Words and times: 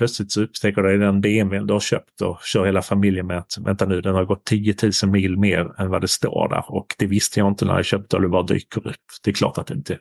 plötsligt 0.00 0.32
så 0.32 0.42
upptäcker 0.42 0.82
du 0.82 0.98
den 0.98 1.20
BMW 1.20 1.66
du 1.66 1.72
har 1.72 1.80
köpt 1.80 2.20
och 2.22 2.38
kör 2.42 2.66
hela 2.66 2.82
familjen 2.82 3.26
med 3.26 3.38
att 3.38 3.58
vänta 3.60 3.86
nu, 3.86 4.00
den 4.00 4.14
har 4.14 4.24
gått 4.24 4.44
10 4.44 4.74
000 5.02 5.12
mil 5.12 5.36
mer 5.36 5.80
än 5.80 5.90
vad 5.90 6.00
det 6.00 6.08
står 6.08 6.48
där 6.48 6.64
och 6.68 6.86
det 6.98 7.06
visste 7.06 7.40
jag 7.40 7.48
inte 7.48 7.64
när 7.64 7.76
jag 7.76 7.84
köpte 7.84 8.16
och 8.16 8.22
det 8.22 8.28
bara 8.28 8.42
dyker 8.42 8.88
upp. 8.88 8.96
Det 9.24 9.30
är 9.30 9.34
klart 9.34 9.58
att 9.58 9.66
det 9.66 9.74
inte 9.74 9.92
är 9.92 10.00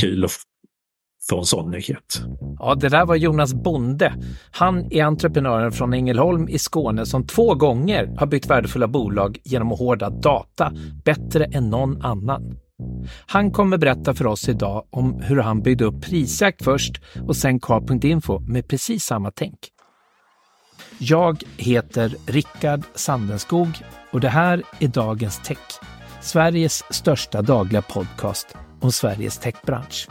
kul 0.00 0.24
att 0.24 0.30
få 1.30 1.38
en 1.38 1.44
sån 1.44 1.70
nyhet. 1.70 2.22
Ja, 2.58 2.74
det 2.74 2.88
där 2.88 3.06
var 3.06 3.16
Jonas 3.16 3.54
Bonde. 3.54 4.14
Han 4.50 4.92
är 4.92 5.04
entreprenören 5.04 5.72
från 5.72 5.92
Ängelholm 5.92 6.48
i 6.48 6.58
Skåne 6.58 7.06
som 7.06 7.26
två 7.26 7.54
gånger 7.54 8.14
har 8.18 8.26
byggt 8.26 8.50
värdefulla 8.50 8.88
bolag 8.88 9.38
genom 9.44 9.72
att 9.72 9.78
hårda 9.78 10.10
data 10.10 10.72
bättre 11.04 11.44
än 11.44 11.70
någon 11.70 12.02
annan. 12.02 12.56
Han 13.26 13.50
kommer 13.50 13.78
berätta 13.78 14.14
för 14.14 14.26
oss 14.26 14.48
idag 14.48 14.84
om 14.90 15.20
hur 15.22 15.36
han 15.36 15.62
byggde 15.62 15.84
upp 15.84 16.00
Prisjakt 16.00 16.64
först 16.64 17.00
och 17.26 17.36
sen 17.36 17.60
Car.info 17.60 18.40
med 18.40 18.68
precis 18.68 19.04
samma 19.04 19.30
tänk. 19.30 19.58
Jag 20.98 21.42
heter 21.56 22.14
Rickard 22.26 22.82
Sandenskog 22.94 23.68
och 24.12 24.20
det 24.20 24.28
här 24.28 24.62
är 24.78 24.88
Dagens 24.88 25.38
Tech, 25.44 25.58
Sveriges 26.20 26.84
största 26.90 27.42
dagliga 27.42 27.82
podcast 27.82 28.56
om 28.80 28.92
Sveriges 28.92 29.38
techbransch. 29.38 30.08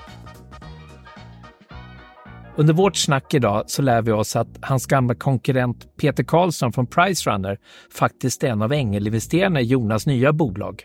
Under 2.56 2.74
vårt 2.74 2.96
snack 2.96 3.34
idag 3.34 3.64
så 3.68 3.82
lär 3.82 4.02
vi 4.02 4.12
oss 4.12 4.36
att 4.36 4.58
hans 4.62 4.86
gamla 4.86 5.16
konkurrent 5.16 5.98
Peter 5.98 6.24
Karlsson 6.24 6.74
från 6.74 6.88
Pricerunner 6.88 7.58
faktiskt 7.94 8.44
är 8.44 8.48
en 8.48 8.62
av 8.62 8.74
ängelinvesterarna 8.74 9.62
i 9.62 9.64
Jonas 9.64 10.06
nya 10.06 10.34
bolag. 10.34 10.84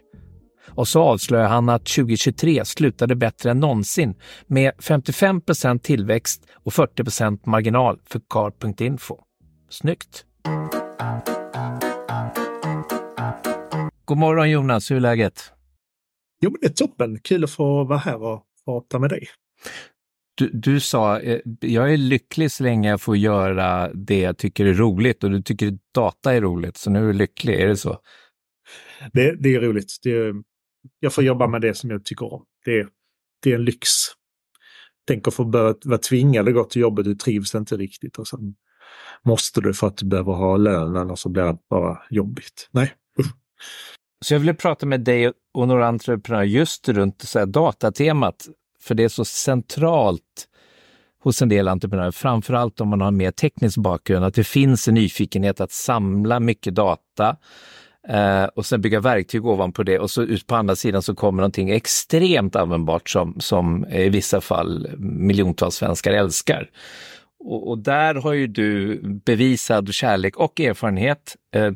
Och 0.69 0.89
så 0.89 1.03
avslöjar 1.03 1.49
han 1.49 1.69
att 1.69 1.87
2023 1.87 2.65
slutade 2.65 3.17
bättre 3.17 3.51
än 3.51 3.61
någonsin 3.61 4.15
med 4.47 4.73
55% 4.79 5.79
tillväxt 5.79 6.47
och 6.55 6.73
40% 6.73 7.41
marginal 7.45 8.01
för 8.05 8.21
car.info. 8.29 9.19
Snyggt! 9.69 10.25
God 14.05 14.19
morgon 14.19 14.51
Jonas, 14.51 14.91
hur 14.91 14.97
är 14.97 15.01
läget? 15.01 15.53
Jo, 16.41 16.51
men 16.51 16.59
det 16.61 16.67
är 16.67 16.87
toppen. 16.87 17.19
Kul 17.19 17.45
att 17.45 17.51
få 17.51 17.85
vara 17.85 17.99
här 17.99 18.23
och 18.23 18.43
prata 18.65 18.99
med 18.99 19.11
dig. 19.11 19.29
Du, 20.35 20.51
du 20.53 20.81
sa, 20.81 21.21
eh, 21.21 21.41
jag 21.61 21.93
är 21.93 21.97
lycklig 21.97 22.51
så 22.51 22.63
länge 22.63 22.91
jag 22.91 23.01
får 23.01 23.17
göra 23.17 23.91
det 23.95 24.21
jag 24.21 24.39
tycker 24.39 24.67
är 24.67 24.75
roligt 24.75 25.25
och 25.25 25.31
du 25.31 25.43
tycker 25.43 25.79
data 25.95 26.35
är 26.35 26.41
roligt, 26.41 26.77
så 26.77 26.91
nu 26.91 26.99
är 26.99 27.07
du 27.07 27.13
lycklig, 27.13 27.61
är 27.61 27.69
det 27.69 27.77
så? 27.77 27.99
Det, 29.13 29.37
det 29.43 29.55
är 29.55 29.61
roligt. 29.61 29.97
Det 30.03 30.11
är, 30.11 30.35
jag 31.01 31.13
får 31.13 31.25
jobba 31.25 31.47
med 31.47 31.61
det 31.61 31.75
som 31.75 31.91
jag 31.91 32.05
tycker 32.05 32.33
om. 32.33 32.45
Det, 32.65 32.89
det 33.43 33.51
är 33.51 33.55
en 33.55 33.65
lyx. 33.65 33.89
Tänk 35.07 35.29
att 35.29 35.35
få 35.35 35.45
börja 35.45 35.75
vara 35.85 35.99
tvingad 35.99 36.49
att 36.49 36.55
gå 36.55 36.65
till 36.65 36.83
jobbet, 36.83 37.05
du 37.05 37.15
trivs 37.15 37.55
inte 37.55 37.77
riktigt 37.77 38.19
och 38.19 38.29
sen 38.29 38.55
måste 39.23 39.61
du 39.61 39.75
för 39.75 39.87
att 39.87 39.97
du 39.97 40.07
behöver 40.07 40.33
ha 40.33 40.57
lön, 40.57 40.97
annars 40.97 41.19
så 41.19 41.29
blir 41.29 41.43
det 41.43 41.59
bara 41.71 41.99
jobbigt. 42.11 42.69
Nej, 42.71 42.95
usch. 43.21 43.35
Så 44.25 44.35
jag 44.35 44.41
ville 44.41 44.55
prata 44.55 44.87
med 44.87 45.01
dig 45.01 45.33
och 45.55 45.69
några 45.69 45.87
entreprenörer 45.87 46.45
just 46.45 46.89
runt 46.89 47.23
så 47.23 47.39
här 47.39 47.47
datatemat, 47.47 48.49
för 48.81 48.95
det 48.95 49.05
är 49.05 49.09
så 49.09 49.25
centralt 49.25 50.49
hos 51.23 51.43
en 51.43 51.49
del 51.49 51.69
entreprenörer, 51.69 52.11
framförallt 52.11 52.81
om 52.81 52.89
man 52.89 53.01
har 53.01 53.09
en 53.09 53.17
mer 53.17 53.31
teknisk 53.31 53.77
bakgrund, 53.77 54.25
att 54.25 54.35
det 54.35 54.45
finns 54.45 54.89
en 54.89 54.95
nyfikenhet 54.95 55.61
att 55.61 55.73
samla 55.73 56.41
mycket 56.41 56.75
data 56.75 57.37
eh, 58.09 58.45
och 58.45 58.67
sen 58.67 58.81
bygga 58.81 59.01
verktyg 59.01 59.47
ovanpå 59.47 59.83
det 59.83 59.99
och 59.99 60.11
så 60.11 60.23
ut 60.23 60.47
på 60.47 60.55
andra 60.55 60.77
sidan 60.77 61.03
så 61.03 61.15
kommer 61.15 61.41
någonting 61.41 61.71
extremt 61.71 62.57
användbart 62.57 63.11
som, 63.11 63.41
som 63.41 63.87
i 63.87 64.09
vissa 64.09 64.41
fall 64.41 64.91
miljontals 64.99 65.75
svenskar 65.75 66.13
älskar. 66.13 66.71
Och, 67.45 67.69
och 67.69 67.79
där 67.79 68.15
har 68.15 68.33
ju 68.33 68.47
du 68.47 69.01
bevisad 69.03 69.95
kärlek 69.95 70.37
och 70.37 70.61
erfarenhet. 70.61 71.37
Eh, 71.55 71.73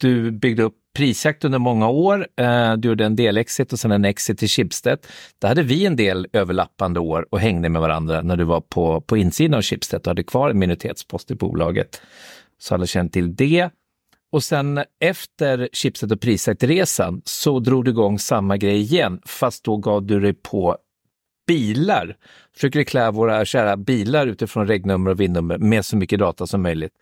du 0.00 0.30
byggde 0.30 0.62
upp 0.62 0.74
Prisjakt 0.98 1.44
under 1.44 1.58
många 1.58 1.88
år. 1.88 2.26
Eh, 2.36 2.72
du 2.72 2.88
gjorde 2.88 3.04
en 3.04 3.16
del-exit 3.16 3.72
och 3.72 3.78
sen 3.78 3.92
en 3.92 4.04
exit 4.04 4.38
till 4.38 4.48
Schibsted. 4.48 4.98
Där 5.38 5.48
hade 5.48 5.62
vi 5.62 5.86
en 5.86 5.96
del 5.96 6.26
överlappande 6.32 7.00
år 7.00 7.26
och 7.30 7.40
hängde 7.40 7.68
med 7.68 7.80
varandra 7.82 8.22
när 8.22 8.36
du 8.36 8.44
var 8.44 8.60
på, 8.60 9.00
på 9.00 9.16
insidan 9.16 9.54
av 9.54 9.62
Schibsted 9.62 10.00
och 10.00 10.06
hade 10.06 10.22
kvar 10.22 10.50
en 10.50 10.58
minoritetspost 10.58 11.30
i 11.30 11.34
bolaget. 11.34 12.00
Så 12.58 12.74
alla 12.74 12.86
känner 12.86 13.10
till 13.10 13.36
det. 13.36 13.70
Och 14.32 14.42
sen 14.42 14.80
efter 15.00 15.68
Chipset 15.72 16.12
och 16.12 16.20
Prisjakt-resan 16.20 17.22
så 17.24 17.60
drog 17.60 17.84
du 17.84 17.90
igång 17.90 18.18
samma 18.18 18.56
grej 18.56 18.80
igen, 18.80 19.20
fast 19.26 19.64
då 19.64 19.76
gav 19.76 20.06
du 20.06 20.20
dig 20.20 20.34
på 20.34 20.76
bilar. 21.46 22.16
Försöker 22.54 22.84
klä 22.84 23.10
våra 23.10 23.44
kära 23.44 23.76
bilar 23.76 24.26
utifrån 24.26 24.66
regnummer 24.66 25.10
och 25.10 25.20
vinnummer 25.20 25.58
med 25.58 25.84
så 25.84 25.96
mycket 25.96 26.18
data 26.18 26.46
som 26.46 26.62
möjligt. 26.62 26.92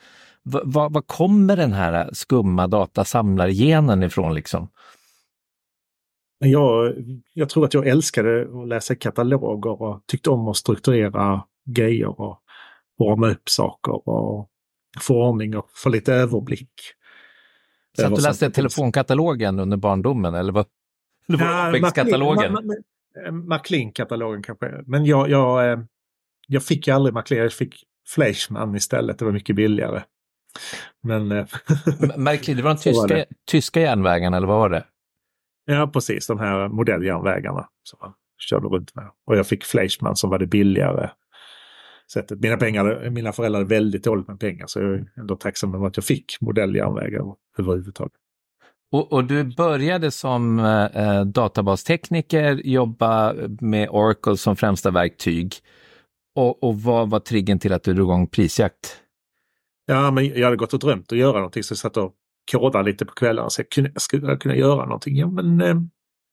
Var, 0.43 0.91
var 0.91 1.03
kommer 1.03 1.57
den 1.57 1.73
här 1.73 2.11
skumma 2.13 2.67
datasamlargenen 2.67 4.03
ifrån 4.03 4.35
liksom? 4.35 4.69
Jag, 6.39 6.95
jag 7.33 7.49
tror 7.49 7.65
att 7.65 7.75
jag 7.75 7.87
älskade 7.87 8.43
att 8.63 8.69
läsa 8.69 8.95
kataloger 8.95 9.83
och 9.83 10.03
tyckte 10.07 10.31
om 10.31 10.49
att 10.49 10.57
strukturera 10.57 11.43
grejer 11.71 12.21
och 12.21 12.41
forma 12.99 13.31
upp 13.31 13.49
saker 13.49 14.09
och 14.09 14.51
få 15.01 15.29
ordning 15.29 15.57
och 15.57 15.71
få 15.75 15.89
lite 15.89 16.15
överblick. 16.15 16.73
Så 17.97 18.07
att 18.07 18.15
du 18.15 18.23
läste 18.23 18.51
telefonkatalogen 18.51 19.61
under 19.61 19.77
barndomen 19.77 20.35
eller 20.35 20.53
vad? 20.53 20.67
Eller 21.29 21.81
var 21.81 21.91
katalogen? 21.91 22.59
Maclean-katalogen 23.31 24.43
kanske. 24.43 24.83
Men 24.87 25.05
jag, 25.05 25.31
jag, 25.31 25.73
eh, 25.73 25.79
jag 26.49 26.63
fick 26.63 26.87
ju 26.87 26.95
aldrig 26.95 27.15
Maclean, 27.15 27.43
jag 27.43 27.53
fick 27.53 27.85
Fleischmann 28.09 28.77
istället. 28.77 29.19
Det 29.19 29.25
var 29.25 29.33
mycket 29.33 29.57
billigare. 29.57 30.03
Men... 31.03 31.33
Eh, 31.33 31.47
Märkligt, 32.17 32.57
det 32.57 32.63
var 32.63 32.75
de 32.75 32.81
tyska, 32.81 33.15
var 33.15 33.25
tyska 33.51 33.81
järnvägarna 33.81 34.37
eller 34.37 34.47
vad 34.47 34.59
var 34.59 34.71
det? 34.71 34.85
Ja, 35.65 35.91
precis. 35.93 36.27
De 36.27 36.39
här 36.39 36.69
modelljärnvägarna 36.69 37.69
som 37.83 37.99
man 38.03 38.13
körde 38.39 38.69
runt 38.69 38.95
med. 38.95 39.11
Och 39.27 39.37
jag 39.37 39.47
fick 39.47 39.65
Fleischmann 39.65 40.17
som 40.17 40.31
var 40.31 40.39
det 40.39 40.47
billigare 40.47 41.11
sättet. 42.13 42.41
Mina, 42.41 42.57
pengar, 42.57 43.11
mina 43.11 43.33
föräldrar 43.33 43.61
är 43.61 43.65
väldigt 43.65 44.05
dåligt 44.05 44.29
med 44.29 44.41
pengar 44.41 44.67
så 44.67 44.81
jag 44.81 44.95
är 44.95 45.07
ändå 45.17 45.37
tacksam 45.37 45.75
över 45.75 45.87
att 45.87 45.97
jag 45.97 46.05
fick 46.05 46.41
modelljärnvägar 46.41 47.23
överhuvudtaget. 47.59 48.13
Och, 48.93 49.13
och, 49.13 49.25
du 49.25 49.45
började 49.45 50.11
som 50.11 50.59
eh, 50.59 51.25
databastekniker, 51.25 52.61
jobba 52.65 53.35
med 53.61 53.89
Oracle 53.91 54.37
som 54.37 54.57
främsta 54.57 54.91
verktyg. 54.91 55.55
Och, 56.35 56.63
och 56.63 56.83
vad 56.83 57.11
var 57.11 57.21
triggern 57.21 57.59
till 57.59 57.73
att 57.73 57.83
du 57.83 57.95
drog 57.95 58.07
igång 58.07 58.27
prisjakt? 58.27 59.01
Ja, 59.87 60.11
men 60.11 60.27
jag 60.27 60.45
hade 60.45 60.57
gått 60.57 60.75
och 60.75 60.81
drömt 60.81 61.13
att 61.13 61.19
göra 61.19 61.37
någonting 61.37 61.63
så 61.63 61.73
jag 61.73 61.79
satt 61.79 61.97
och 61.97 62.15
kodade 62.53 62.85
lite 62.85 63.05
på 63.07 63.15
kvällarna. 63.15 63.51
Så 63.51 63.61
jag 63.61 63.69
kunde, 63.69 63.93
skulle 63.97 64.27
jag 64.27 64.41
kunna 64.41 64.57
göra 64.57 64.85
någonting? 64.85 65.17
Ja, 65.17 65.27
men 65.27 65.61
eh, 65.61 65.77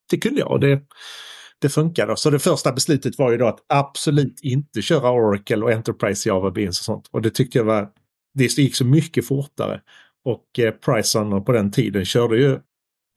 det 0.10 0.18
kunde 0.18 0.40
jag. 0.40 0.62
Det, 0.62 0.82
det 1.64 1.70
funkade. 1.70 2.18
Så 2.18 2.30
det 2.30 2.40
första 2.40 2.72
beslutet 2.72 3.18
var 3.18 3.32
ju 3.32 3.38
då 3.38 3.48
att 3.48 3.60
absolut 3.70 4.40
inte 4.42 4.82
köra 4.82 5.12
Oracle 5.12 5.58
och 5.58 5.72
Enterprise 5.72 6.30
Java 6.30 6.52
Beans 6.52 6.80
och 6.80 6.86
sånt. 6.86 7.08
Och 7.12 7.22
det 7.22 7.30
tyckte 7.30 7.58
jag 7.58 7.66
var, 7.66 7.90
det 8.34 8.58
gick 8.58 8.76
så 8.76 8.86
mycket 8.86 9.28
fortare. 9.28 9.82
Och 10.26 10.60
eh, 10.60 10.72
Priceon 10.72 11.46
på 11.46 11.52
den 11.52 11.72
tiden 11.72 12.06
körde 12.06 12.38
ju 12.38 12.60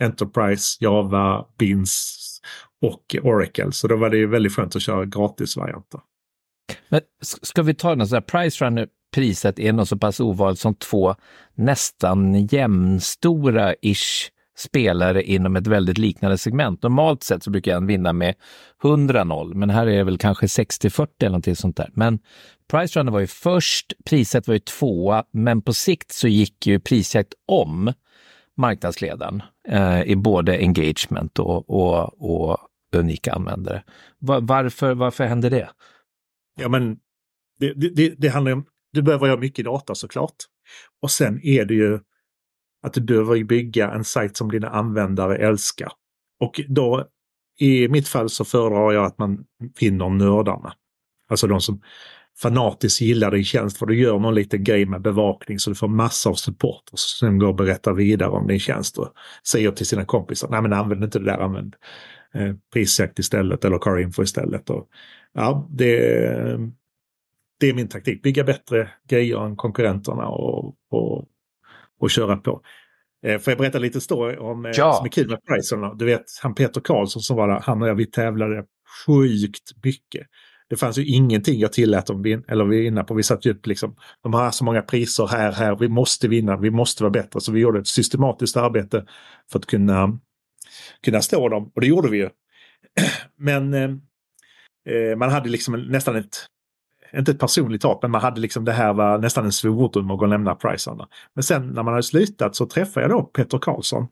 Enterprise, 0.03 0.79
Java, 0.81 1.47
Beans 1.59 2.23
och 2.83 3.17
Oracle. 3.23 3.73
Så 3.73 3.89
då 3.89 3.97
var 3.97 4.11
det 4.11 4.17
ju 4.17 4.27
väldigt 4.27 4.53
skönt 4.53 4.77
att 4.77 4.83
köra 4.83 5.05
gratisvarianter. 5.05 6.01
Men 6.89 7.01
ska 7.21 7.63
vi 7.63 7.75
ta 7.75 7.95
något 7.95 8.09
så 8.09 8.17
här, 8.17 8.21
Price 8.21 8.65
Runner 8.65 8.89
priset 9.15 9.59
är 9.59 9.73
något 9.73 9.89
så 9.89 9.99
pass 9.99 10.21
ovanligt 10.21 10.61
som 10.61 10.75
två 10.75 11.15
nästan 11.55 12.47
jämnstora-ish 12.47 14.31
spelare 14.57 15.23
inom 15.23 15.57
ett 15.57 15.67
väldigt 15.67 15.99
liknande 15.99 16.39
segment. 16.39 16.83
Normalt 16.83 17.23
sett 17.23 17.43
så 17.43 17.51
brukar 17.51 17.73
jag 17.73 17.87
vinna 17.87 18.13
med 18.13 18.35
100-0, 18.83 19.55
men 19.55 19.71
här 19.71 19.87
är 19.87 19.97
det 19.97 20.05
väl 20.05 20.19
kanske 20.19 20.47
60-40 20.47 21.09
eller 21.21 21.31
någonting 21.31 21.57
sånt 21.57 21.77
där. 21.77 21.91
Men 21.93 22.19
Price 22.71 23.01
Runner 23.01 23.13
var 23.13 23.21
ju 23.21 23.27
först, 23.27 23.93
priset 24.05 24.47
var 24.47 24.55
ju 24.55 24.61
tvåa, 24.61 25.25
men 25.33 25.63
på 25.63 25.73
sikt 25.73 26.13
så 26.13 26.29
gick 26.29 26.67
ju 26.67 26.81
Prisjakt 26.81 27.35
om 27.47 27.93
marknadsledaren 28.57 29.43
eh, 29.69 30.03
i 30.03 30.17
både 30.17 30.59
engagement 30.59 31.39
och, 31.39 31.71
och, 31.71 32.23
och 32.23 32.59
unika 32.97 33.33
användare. 33.33 33.83
Var, 34.19 34.41
varför, 34.41 34.95
varför 34.95 35.25
hände 35.25 35.49
det? 35.49 35.69
Ja, 36.61 36.69
men 36.69 36.97
det, 37.59 37.91
det, 37.95 38.15
det 38.19 38.29
handlar 38.29 38.53
om, 38.53 38.65
du 38.93 39.03
behöver 39.03 39.29
ha 39.29 39.37
mycket 39.37 39.65
data 39.65 39.95
såklart. 39.95 40.37
Och 41.03 41.11
sen 41.11 41.41
är 41.43 41.65
det 41.65 41.75
ju 41.75 42.01
att 42.83 42.95
du 42.95 43.01
behöver 43.01 43.45
bygga 43.45 43.91
en 43.91 44.05
sajt 44.05 44.37
som 44.37 44.51
dina 44.51 44.69
användare 44.69 45.37
älskar. 45.37 45.93
Och 46.41 46.61
då 46.69 47.09
i 47.59 47.89
mitt 47.89 48.09
fall 48.09 48.31
så 48.31 48.45
föredrar 48.45 48.93
jag 48.93 49.05
att 49.05 49.19
man 49.19 49.45
finner 49.77 50.09
nördarna. 50.09 50.73
Alltså 51.29 51.47
de 51.47 51.61
som 51.61 51.81
fanatiskt 52.43 53.01
gillar 53.01 53.31
din 53.31 53.45
tjänst 53.45 53.79
för 53.79 53.87
du 53.87 54.01
gör 54.01 54.19
någon 54.19 54.35
liten 54.35 54.65
grej 54.65 54.87
med 54.87 55.03
bevakning 55.03 55.59
så 55.59 55.71
du 55.71 55.77
får 55.77 55.89
massor 55.89 56.31
av 56.31 56.35
support 56.35 56.83
och 56.93 56.99
sen 56.99 57.39
går 57.39 57.49
och 57.49 57.55
berättar 57.55 57.93
vidare 57.93 58.31
om 58.31 58.47
din 58.47 58.61
tjänst 58.61 58.99
och 58.99 59.13
säger 59.49 59.71
till 59.71 59.87
sina 59.87 60.05
kompisar, 60.05 60.49
nej 60.51 60.63
men 60.63 60.73
använd 60.73 61.05
inte 61.05 61.19
det 61.19 61.25
där, 61.25 61.39
använd 61.39 61.77
eh, 62.35 62.55
prisjakt 62.73 63.19
istället 63.19 63.65
eller 63.65 63.79
carinfo 63.79 64.23
istället. 64.23 64.71
Och, 64.71 64.89
ja, 65.33 65.69
det, 65.71 65.99
det 67.61 67.69
är 67.69 67.75
min 67.75 67.89
taktik. 67.89 68.23
Bygga 68.23 68.45
bättre 68.45 68.89
grejer 69.09 69.47
än 69.47 69.57
konkurrenterna 69.57 70.29
och, 70.29 70.75
och, 70.91 71.25
och 72.01 72.11
köra 72.11 72.37
på. 72.37 72.61
Eh, 73.27 73.39
får 73.39 73.51
jag 73.51 73.59
berätta 73.59 73.79
lite 73.79 74.01
story 74.01 74.37
om 74.37 74.67
eh, 74.67 74.73
Ja. 74.75 74.93
som 74.93 75.07
är 75.07 75.11
kul 75.11 75.29
med 75.31 75.39
pricerna? 75.45 75.95
Du 75.95 76.05
vet, 76.05 76.25
han 76.43 76.55
Peter 76.55 76.81
Karlsson 76.81 77.23
som 77.23 77.37
var 77.37 77.49
där, 77.49 77.61
han 77.63 77.83
och 77.83 77.89
jag, 77.89 77.95
vi 77.95 78.07
tävlade 78.07 78.65
sjukt 79.07 79.85
mycket. 79.85 80.27
Det 80.69 80.77
fanns 80.77 80.99
ju 80.99 81.07
ingenting 81.07 81.61
jag 81.61 81.73
tillät 81.73 82.07
dem 82.07 82.23
vin- 82.23 82.45
eller 82.49 82.65
vinna 82.65 83.05
på. 83.05 83.15
Vi 83.15 83.23
satt 83.23 83.47
ju 83.47 83.51
upp 83.51 83.67
liksom, 83.67 83.97
de 84.23 84.35
har 84.35 84.51
så 84.51 84.65
många 84.65 84.83
priser 84.83 85.27
här, 85.27 85.53
här, 85.53 85.77
vi 85.77 85.89
måste 85.89 86.29
vinna, 86.29 86.57
vi 86.57 86.71
måste 86.71 87.03
vara 87.03 87.11
bättre. 87.11 87.41
Så 87.41 87.53
vi 87.53 87.61
gjorde 87.61 87.79
ett 87.79 87.87
systematiskt 87.87 88.57
arbete 88.57 89.07
för 89.53 89.59
att 89.59 89.67
kunna, 89.67 90.19
kunna 91.05 91.21
stå 91.23 91.49
dem. 91.49 91.73
Och 91.75 91.81
det 91.81 91.87
gjorde 91.87 92.09
vi 92.11 92.19
ju. 92.19 92.29
Men 93.37 93.75
eh, 93.75 93.91
eh, 94.95 95.17
man 95.17 95.31
hade 95.31 95.49
liksom 95.49 95.75
nästan 95.83 96.17
ett, 96.17 96.37
inte 97.19 97.31
ett 97.31 97.39
personligt 97.39 97.83
hat, 97.83 97.99
men 98.03 98.11
man 98.11 98.21
hade 98.21 98.41
liksom 98.41 98.65
det 98.65 98.73
här 98.73 98.93
var 98.93 99.19
nästan 99.19 99.45
en 99.45 99.53
svordom 99.53 100.11
att 100.11 100.19
gå 100.19 100.25
och 100.25 100.29
lämna 100.29 100.55
pricerna. 100.55 101.09
Men 101.35 101.43
sen 101.45 101.69
när 101.69 101.83
man 101.83 101.93
hade 101.93 102.03
slutat 102.03 102.57
så 102.57 102.67
träffade 102.67 103.05
jag 103.07 103.11
då 103.11 103.23
Peter 103.23 103.59
Karlsson. 103.59 104.07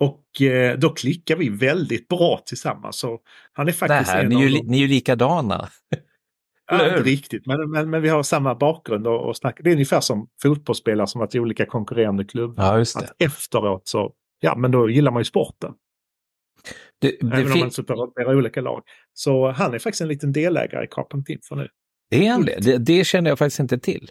Och 0.00 0.42
eh, 0.42 0.78
då 0.78 0.90
klickar 0.90 1.36
vi 1.36 1.48
väldigt 1.48 2.08
bra 2.08 2.42
tillsammans. 2.46 2.98
Så 2.98 3.18
han 3.52 3.68
är 3.68 3.72
Det 3.72 3.78
faktiskt 3.78 4.10
här, 4.10 4.24
en 4.24 4.28
ni 4.28 4.44
är, 4.44 4.48
ju, 4.48 4.58
de- 4.58 4.66
ni 4.66 4.76
är 4.76 4.82
ju 4.82 4.88
likadana. 4.88 5.68
Ja, 6.70 6.88
inte 6.88 7.02
riktigt, 7.02 7.46
men, 7.46 7.70
men, 7.70 7.90
men 7.90 8.02
vi 8.02 8.08
har 8.08 8.22
samma 8.22 8.54
bakgrund 8.54 9.06
och, 9.06 9.28
och 9.28 9.36
snack. 9.36 9.60
Det 9.64 9.70
är 9.70 9.72
ungefär 9.72 10.00
som 10.00 10.28
fotbollsspelare 10.42 11.06
som 11.06 11.18
varit 11.18 11.34
i 11.34 11.40
olika 11.40 11.66
konkurrerande 11.66 12.24
klubbar. 12.24 12.76
Ja. 12.76 12.80
Att 12.80 13.22
efteråt 13.22 13.88
så, 13.88 14.12
ja 14.40 14.56
men 14.56 14.70
då 14.70 14.90
gillar 14.90 15.12
man 15.12 15.20
ju 15.20 15.24
sporten. 15.24 15.72
Det, 16.98 17.08
det, 17.20 17.36
även 17.36 17.52
om 17.52 17.58
man 17.58 17.70
supporterar 17.70 18.34
olika 18.34 18.60
lag. 18.60 18.82
Så 19.12 19.50
han 19.50 19.74
är 19.74 19.78
faktiskt 19.78 20.00
en 20.00 20.08
liten 20.08 20.32
delägare 20.32 20.84
i 20.84 20.88
Carpent 20.90 21.28
Info 21.28 21.54
nu. 21.54 21.68
Är 22.10 22.30
han 22.30 22.44
det? 22.44 22.58
det? 22.60 22.78
Det 22.78 23.06
känner 23.06 23.30
jag 23.30 23.38
faktiskt 23.38 23.60
inte 23.60 23.78
till. 23.78 24.10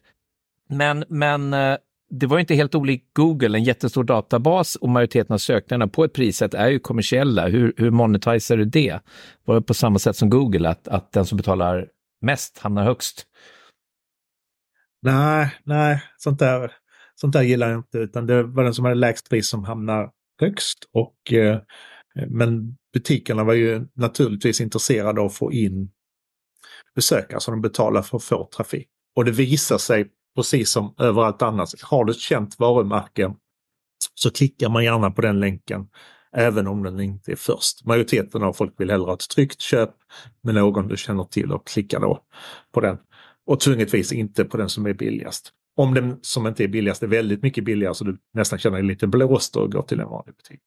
Men, 0.69 1.05
men 1.07 1.53
eh, 1.53 1.77
det 2.09 2.25
var 2.25 2.38
ju 2.38 2.41
inte 2.41 2.55
helt 2.55 2.75
olikt 2.75 3.13
Google, 3.13 3.57
en 3.57 3.63
jättestor 3.63 4.03
databas 4.03 4.75
och 4.75 4.89
majoriteten 4.89 5.33
av 5.33 5.38
sökningarna 5.38 5.88
på 5.88 6.03
ett 6.03 6.13
prissätt 6.13 6.53
är 6.53 6.67
ju 6.67 6.79
kommersiella. 6.79 7.47
Hur, 7.47 7.73
hur 7.77 7.91
monetiserar 7.91 8.57
du 8.57 8.65
det? 8.65 8.99
Var 9.45 9.55
det 9.55 9.61
på 9.61 9.73
samma 9.73 9.99
sätt 9.99 10.15
som 10.15 10.29
Google, 10.29 10.69
att, 10.69 10.88
att 10.88 11.11
den 11.11 11.25
som 11.25 11.38
betalar 11.38 11.88
mest 12.21 12.57
hamnar 12.57 12.83
högst? 12.83 13.27
Nej, 15.01 15.55
nej, 15.63 16.03
sånt 16.17 16.39
där, 16.39 16.71
sånt 17.15 17.33
där 17.33 17.41
gillar 17.41 17.69
jag 17.69 17.79
inte. 17.79 17.97
Utan 17.97 18.27
det 18.27 18.44
var 18.44 18.63
den 18.63 18.73
som 18.73 18.85
hade 18.85 18.95
lägst 18.95 19.29
pris 19.29 19.49
som 19.49 19.63
hamnar 19.63 20.11
högst. 20.41 20.77
Och, 20.94 21.33
eh, 21.33 21.59
men 22.27 22.77
butikerna 22.94 23.44
var 23.44 23.53
ju 23.53 23.88
naturligtvis 23.94 24.61
intresserade 24.61 25.21
av 25.21 25.27
att 25.27 25.33
få 25.33 25.51
in 25.53 25.89
besökare 26.97 27.29
så 27.29 27.35
alltså 27.35 27.51
de 27.51 27.61
betalar 27.61 28.01
för 28.01 28.17
att 28.17 28.23
få 28.23 28.49
trafik. 28.55 28.88
Och 29.15 29.25
det 29.25 29.31
visar 29.31 29.77
sig 29.77 30.07
precis 30.35 30.71
som 30.71 30.94
överallt 30.97 31.41
annars. 31.41 31.83
Har 31.83 32.05
du 32.05 32.11
ett 32.11 32.19
känt 32.19 32.59
varumärke 32.59 33.33
så 34.15 34.31
klickar 34.31 34.69
man 34.69 34.83
gärna 34.83 35.11
på 35.11 35.21
den 35.21 35.39
länken 35.39 35.88
även 36.31 36.67
om 36.67 36.83
den 36.83 36.99
inte 36.99 37.31
är 37.31 37.35
först. 37.35 37.85
Majoriteten 37.85 38.44
av 38.44 38.53
folk 38.53 38.73
vill 38.77 38.91
hellre 38.91 39.05
ha 39.05 39.13
ett 39.13 39.29
tryggt 39.29 39.61
köp 39.61 39.89
med 40.44 40.55
någon 40.55 40.88
du 40.88 40.97
känner 40.97 41.23
till 41.23 41.51
och 41.51 41.67
klickar 41.67 41.99
då 41.99 42.19
på 42.73 42.81
den. 42.81 42.97
Och 43.45 43.59
tvungetvis 43.59 44.11
inte 44.11 44.45
på 44.45 44.57
den 44.57 44.69
som 44.69 44.85
är 44.85 44.94
billigast. 44.94 45.53
Om 45.75 45.94
den 45.94 46.19
som 46.21 46.47
inte 46.47 46.63
är 46.63 46.67
billigast 46.67 47.03
är 47.03 47.07
väldigt 47.07 47.44
mycket 47.44 47.63
billigare 47.63 47.94
så 47.94 48.03
du 48.03 48.17
nästan 48.33 48.59
känner 48.59 48.77
dig 48.77 48.85
lite 48.85 49.07
blåst 49.07 49.55
och 49.55 49.71
går 49.71 49.81
till 49.81 49.99
en 49.99 50.09
vanlig 50.09 50.35
butik. 50.35 50.61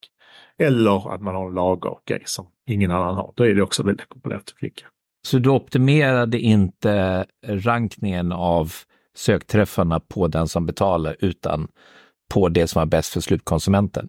Eller 0.59 1.15
att 1.15 1.23
man 1.23 1.35
har 1.35 1.49
en 1.49 1.55
lagergrej 1.55 2.23
som 2.25 2.47
ingen 2.67 2.91
annan 2.91 3.15
har. 3.15 3.32
Då 3.37 3.44
är 3.44 3.55
det 3.55 3.62
också 3.62 3.82
väldigt 3.82 4.09
populärt 4.09 4.41
att 4.41 4.59
klicka. 4.59 4.87
Så 5.22 5.38
du 5.38 5.50
optimerade 5.50 6.38
inte 6.38 7.26
rankningen 7.46 8.32
av 8.32 8.72
sökträffarna 9.14 10.00
på 10.00 10.28
den 10.28 10.49
som 10.49 10.67
betalar 10.67 11.17
utan 11.20 11.69
på 12.34 12.49
det 12.49 12.67
som 12.67 12.81
var 12.81 12.87
bäst 12.87 13.12
för 13.12 13.20
slutkonsumenten? 13.20 14.08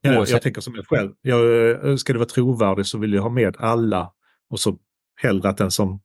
Jag, 0.00 0.28
jag 0.28 0.42
tänker 0.42 0.60
som 0.60 0.74
jag 0.74 0.86
själv. 0.86 1.12
Jag, 1.22 1.70
eh, 1.70 1.96
ska 1.96 2.12
det 2.12 2.18
vara 2.18 2.28
trovärdigt 2.28 2.86
så 2.86 2.98
vill 2.98 3.12
jag 3.12 3.22
ha 3.22 3.30
med 3.30 3.56
alla 3.58 4.12
och 4.50 4.60
så 4.60 4.78
hellre 5.22 5.48
att 5.48 5.56
den 5.56 5.70
som 5.70 6.00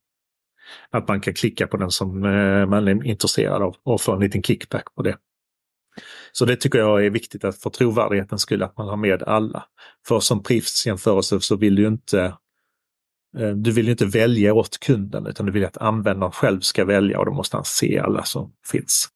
att 0.90 1.08
man 1.08 1.22
kan 1.22 1.34
klicka 1.34 1.68
på 1.68 1.78
den 1.78 1.92
som 1.92 2.26
eh, 2.26 2.66
man 2.66 2.88
är 2.88 3.06
intresserad 3.06 3.62
av 3.62 3.76
och 3.84 4.02
få 4.02 4.14
en 4.14 4.20
liten 4.20 4.44
kickback 4.44 4.96
på 4.96 5.02
det. 5.02 5.18
Så 6.32 6.46
det 6.46 6.56
tycker 6.56 6.80
jag 6.80 7.06
är 7.06 7.10
viktigt 7.10 7.44
att 7.44 7.58
för 7.58 7.70
trovärdighetens 7.70 8.42
skull 8.42 8.64
att 8.64 8.78
man 8.78 8.88
har 8.88 8.98
med 8.98 9.24
alla. 9.24 9.66
För 10.08 10.20
som 10.20 10.44
prisjämförelse 10.44 11.40
så 11.40 11.56
vill 11.56 11.76
du 11.76 11.88
inte 11.88 12.34
Eh, 13.38 13.50
du 13.50 13.72
vill 13.72 13.90
inte 13.90 14.06
välja 14.06 14.54
åt 14.54 14.80
kunden 14.80 15.28
utan 15.28 15.46
du 15.46 15.52
vill 15.52 15.66
att 15.66 15.78
användaren 15.78 16.32
själv 16.32 16.60
ska 16.60 16.86
välja 16.86 17.20
och 17.20 17.26
då 17.26 17.34
måste 17.34 17.58
han 17.58 17.66
se 17.66 18.00
alla 18.00 18.24
som 18.24 18.54
finns. 18.72 19.10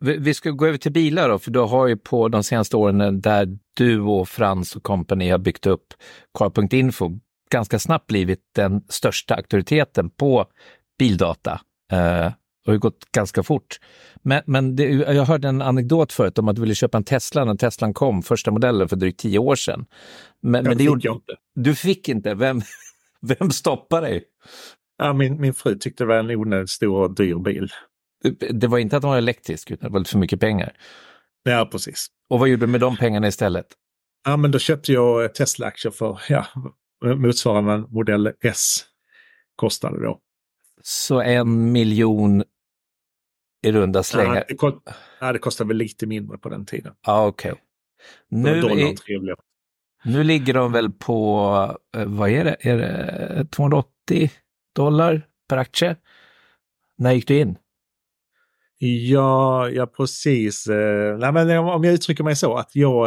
Vi 0.00 0.16
vi 0.16 0.34
ska 0.34 0.50
gå 0.50 0.66
över 0.66 0.78
till 0.78 0.92
bilar 0.92 1.28
då, 1.28 1.38
för 1.38 1.50
du 1.50 1.58
har 1.58 1.86
ju 1.86 1.96
på 1.96 2.28
de 2.28 2.44
senaste 2.44 2.76
åren 2.76 3.20
där 3.20 3.58
du 3.76 4.00
och 4.00 4.28
Frans 4.28 4.76
och 4.76 4.82
company 4.82 5.30
har 5.30 5.38
byggt 5.38 5.66
upp 5.66 5.94
Car.info 6.38 7.10
ganska 7.50 7.78
snabbt 7.78 8.06
blivit 8.06 8.40
den 8.54 8.82
största 8.88 9.34
auktoriteten 9.34 10.10
på 10.10 10.46
bildata. 10.98 11.60
Eh, 11.92 12.32
Eh, 12.64 12.70
det 12.70 12.70
har 12.70 12.74
ju 12.74 12.78
gått 12.78 13.12
ganska 13.12 13.42
fort. 13.42 13.80
Men, 14.22 14.42
men 14.46 14.76
det, 14.76 14.84
jag 14.84 15.24
hörde 15.24 15.48
en 15.48 15.62
anekdot 15.62 16.12
förut 16.12 16.38
om 16.38 16.48
att 16.48 16.56
du 16.56 16.62
ville 16.62 16.74
köpa 16.74 16.98
en 16.98 17.04
Tesla 17.04 17.44
när 17.44 17.54
Teslan 17.54 17.94
kom, 17.94 18.22
första 18.22 18.50
modellen 18.50 18.88
för 18.88 18.96
drygt 18.96 19.20
tio 19.20 19.38
år 19.38 19.56
sedan. 19.56 19.86
Men, 20.42 20.64
men 20.64 20.78
det 20.78 20.84
gjorde, 20.84 21.00
jag 21.04 21.16
inte. 21.16 21.36
du 21.54 21.74
fick 21.74 22.08
inte. 22.08 22.34
Vem, 22.34 22.60
vem 23.20 23.50
stoppade 23.50 24.06
dig? 24.06 24.24
Ja, 24.98 25.12
min, 25.12 25.40
min 25.40 25.54
fru 25.54 25.78
tyckte 25.78 26.04
det 26.04 26.08
var 26.08 26.16
en 26.16 26.30
onödigt 26.30 26.70
stor 26.70 27.02
och 27.02 27.14
dyr 27.14 27.34
bil. 27.34 27.68
Det 28.50 28.66
var 28.66 28.78
inte 28.78 28.96
att 28.96 29.02
den 29.02 29.10
var 29.10 29.18
elektrisk, 29.18 29.70
utan 29.70 29.88
det 29.88 29.92
var 29.92 30.00
lite 30.00 30.10
för 30.10 30.18
mycket 30.18 30.40
pengar. 30.40 30.72
Ja, 31.42 31.68
precis. 31.72 32.06
Och 32.28 32.38
vad 32.38 32.48
gjorde 32.48 32.66
du 32.66 32.72
med 32.72 32.80
de 32.80 32.96
pengarna 32.96 33.28
istället? 33.28 33.66
Ja, 34.24 34.36
men 34.36 34.50
då 34.50 34.58
köpte 34.58 34.92
jag 34.92 35.34
Tesla-aktier 35.34 35.92
för 35.92 36.20
ja, 36.28 36.46
motsvarande 37.16 37.86
modell 37.90 38.32
S 38.42 38.84
kostade 39.56 40.02
då. 40.02 40.20
Så 40.82 41.20
en 41.20 41.72
miljon 41.72 42.44
i 43.64 43.72
runda 43.72 44.02
slängar. 44.02 44.44
det, 44.48 44.54
kost, 44.54 44.76
ja, 45.20 45.32
det 45.32 45.38
kostade 45.38 45.68
väl 45.68 45.76
lite 45.76 46.06
mindre 46.06 46.38
på 46.38 46.48
den 46.48 46.66
tiden. 46.66 46.92
Ja, 47.06 47.26
okej. 47.26 47.54
Nu 48.28 48.58
är, 48.58 49.36
nu 50.04 50.24
ligger 50.24 50.54
de 50.54 50.72
väl 50.72 50.92
på, 50.92 51.78
eh, 51.96 52.04
vad 52.04 52.30
är 52.30 52.44
det, 52.44 52.56
är 52.60 52.76
det 52.76 53.46
280 53.50 54.30
dollar 54.76 55.26
per 55.48 55.56
aktie? 55.56 55.96
När 56.98 57.12
gick 57.12 57.28
du 57.28 57.38
in? 57.38 57.56
Ja, 58.78 59.68
ja 59.70 59.86
precis. 59.86 60.66
Eh, 60.66 61.18
nej, 61.18 61.32
men 61.32 61.58
om 61.58 61.68
om 61.68 61.84
jag 61.84 61.94
uttrycker 61.94 62.24
mig 62.24 62.36
så 62.36 62.54
att 62.54 62.76
jag 62.76 63.06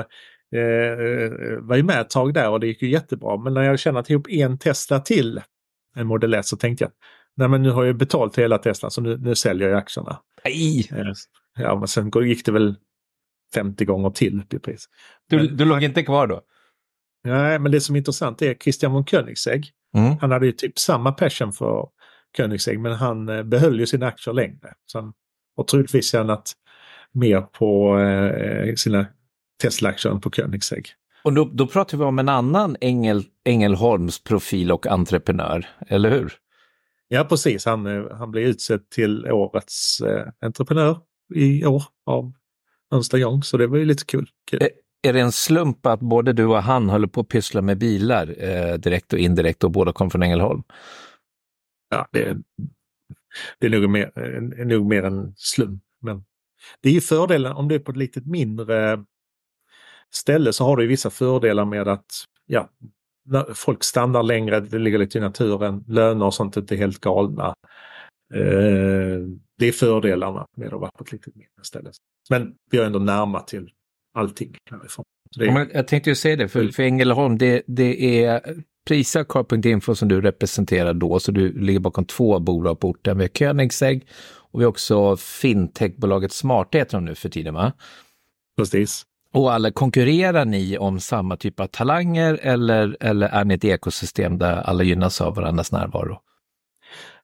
eh, 0.51 1.57
var 1.59 1.75
ju 1.75 1.83
med 1.83 2.01
ett 2.01 2.09
tag 2.09 2.33
där 2.33 2.49
och 2.49 2.59
det 2.59 2.67
gick 2.67 2.81
ju 2.81 2.89
jättebra. 2.89 3.37
Men 3.37 3.53
när 3.53 3.61
jag 3.61 3.79
tjänat 3.79 4.09
ihop 4.09 4.27
en 4.29 4.57
Tesla 4.57 4.99
till 4.99 5.41
en 5.95 6.07
Model 6.07 6.33
S 6.33 6.47
så 6.49 6.57
tänkte 6.57 6.83
jag 6.83 6.91
nej 7.37 7.47
men 7.47 7.61
nu 7.63 7.71
har 7.71 7.83
jag 7.83 7.97
betalt 7.97 8.37
hela 8.37 8.57
Tesla 8.57 8.89
så 8.89 9.01
nu, 9.01 9.17
nu 9.17 9.35
säljer 9.35 9.69
jag 9.69 9.77
aktierna. 9.77 10.19
Nej, 10.45 10.89
Eh, 10.91 11.13
ja, 11.59 11.75
men 11.79 11.87
sen 11.87 12.11
gick 12.23 12.45
det 12.45 12.51
väl 12.51 12.75
50 13.53 13.85
gånger 13.85 14.09
till 14.09 14.39
upp 14.41 14.53
i 14.53 14.59
pris. 14.59 14.85
du, 15.29 15.37
Men- 15.37 15.57
du 15.57 15.65
låg 15.65 15.83
inte 15.83 16.03
kvar 16.03 16.27
då? 16.27 16.41
Nej, 17.23 17.59
men 17.59 17.71
det 17.71 17.81
som 17.81 17.95
är 17.95 17.97
intressant 17.99 18.41
är 18.41 18.53
Christian 18.53 18.91
von 18.91 19.05
Koenigsegg. 19.05 19.71
Mm. 19.97 20.17
Han 20.21 20.31
hade 20.31 20.45
ju 20.45 20.51
typ 20.51 20.79
samma 20.79 21.11
passion 21.11 21.53
för 21.53 21.87
Koenigsegg 22.37 22.79
men 22.79 22.91
han 22.93 23.29
eh, 23.29 23.43
behöll 23.43 23.79
ju 23.79 23.85
sina 23.85 24.07
aktier 24.07 24.33
längre. 24.33 24.73
Så 24.85 24.97
han 24.99 25.13
har 25.57 25.63
troligtvis 25.63 26.11
tjänat 26.11 26.53
mer 27.11 27.41
på 27.41 27.99
eh, 27.99 28.75
sina 28.75 29.05
Tesla-aktier 29.61 30.11
än 30.11 30.21
på 30.21 30.29
Koenigsegg. 30.29 30.87
Och 31.23 31.33
då, 31.33 31.49
då 31.53 31.67
pratar 31.67 31.97
vi 31.97 32.03
om 32.03 32.19
en 32.19 32.29
annan 32.29 32.77
Engel, 32.81 33.23
Ängelholms 33.45 34.23
profil 34.23 34.71
och 34.71 34.87
entreprenör, 34.87 35.65
eller 35.87 36.09
hur? 36.11 36.33
Ja, 37.07 37.23
precis. 37.23 37.65
Han, 37.65 37.85
eh, 37.85 38.17
han 38.17 38.31
blev 38.31 38.43
utsedd 38.43 38.89
till 38.89 39.31
årets 39.31 40.01
eh, 40.01 40.27
entreprenör 40.41 40.99
i 41.35 41.65
år 41.65 41.83
av 42.05 42.33
Ernst 42.93 43.13
Young, 43.13 43.43
så 43.43 43.57
det 43.57 43.67
var 43.67 43.77
ju 43.77 43.85
lite 43.85 44.05
kul. 44.05 44.29
kul. 44.51 44.61
Eh, 44.61 44.67
Är 45.01 45.13
det 45.13 45.19
en 45.19 45.31
slump 45.31 45.85
att 45.85 45.99
både 45.99 46.33
du 46.33 46.45
och 46.45 46.63
han 46.63 46.89
håller 46.89 47.07
på 47.07 47.21
att 47.21 47.27
pyssla 47.27 47.61
med 47.61 47.77
bilar 47.77 48.35
eh, 48.43 48.73
direkt 48.73 49.13
och 49.13 49.19
indirekt 49.19 49.63
och 49.63 49.71
båda 49.71 49.93
kom 49.93 50.09
från 50.09 50.23
Ängelholm? 50.23 50.63
Ja, 51.89 52.07
det, 52.11 52.37
det 53.59 53.67
är 53.67 53.69
nog 53.69 53.89
mer, 53.89 54.11
är 54.59 54.65
nog 54.65 54.85
mer 54.85 55.03
en 55.03 55.33
slump. 55.35 55.83
Men 56.01 56.23
det 56.81 56.89
är 56.89 56.93
ju 56.93 57.01
fördelen 57.01 57.53
om 57.53 57.67
det 57.67 57.75
är 57.75 57.79
på 57.79 57.91
ett 57.91 57.97
litet 57.97 58.25
mindre 58.25 59.05
ställe 60.11 60.53
så 60.53 60.63
har 60.63 60.77
du 60.77 60.87
vissa 60.87 61.09
fördelar 61.09 61.65
med 61.65 61.87
att 61.87 62.11
ja, 62.45 62.69
folk 63.55 63.83
stannar 63.83 64.23
längre, 64.23 64.59
det 64.59 64.79
ligger 64.79 64.97
lite 64.97 65.17
i 65.17 65.21
naturen, 65.21 65.83
löner 65.87 66.25
och 66.25 66.33
sånt 66.33 66.57
är 66.57 66.61
inte 66.61 66.75
helt 66.75 66.99
galna. 66.99 67.53
Eh, 68.33 69.19
det 69.57 69.67
är 69.67 69.71
fördelarna 69.71 70.45
med 70.57 70.73
att 70.73 70.79
vara 70.79 70.91
på 70.97 71.03
ett 71.03 71.11
litet 71.11 71.35
mindre 71.35 71.63
ställe. 71.63 71.91
Men 72.29 72.55
vi 72.71 72.77
har 72.77 72.85
ändå 72.85 72.99
närma 72.99 73.39
till 73.39 73.69
allting 74.13 74.55
härifrån. 74.71 75.05
Det 75.37 75.45
Ja, 75.45 75.65
jag 75.73 75.87
tänkte 75.87 76.09
ju 76.09 76.15
säga 76.15 76.35
det, 76.35 76.47
för, 76.47 76.67
för 76.67 76.83
Ängelholm, 76.83 77.37
det, 77.37 77.61
det 77.67 78.23
är 78.25 78.55
Prisa 78.87 79.23
Car.info 79.23 79.95
som 79.95 80.07
du 80.07 80.21
representerar 80.21 80.93
då, 80.93 81.19
så 81.19 81.31
du 81.31 81.59
ligger 81.59 81.79
bakom 81.79 82.05
två 82.05 82.39
bolag 82.39 82.79
på 82.79 82.89
orten. 82.89 83.17
Vi 83.17 83.23
har 83.23 83.29
Koenigsegg 83.29 84.07
och 84.51 84.59
vi 84.59 84.63
har 84.63 84.69
också 84.69 85.17
fintechbolaget 85.17 86.31
Smarta 86.31 86.77
heter 86.77 86.97
de 86.97 87.05
nu 87.05 87.15
för 87.15 87.29
tiden 87.29 87.53
va? 87.53 87.73
Precis. 88.57 89.05
Och 89.37 89.53
alla, 89.53 89.71
konkurrerar 89.71 90.45
ni 90.45 90.77
om 90.77 90.99
samma 90.99 91.37
typ 91.37 91.59
av 91.59 91.67
talanger 91.67 92.39
eller, 92.41 92.97
eller 92.99 93.27
är 93.27 93.45
ni 93.45 93.53
ett 93.53 93.65
ekosystem 93.65 94.37
där 94.37 94.55
alla 94.55 94.83
gynnas 94.83 95.21
av 95.21 95.35
varandras 95.35 95.71
närvaro? 95.71 96.17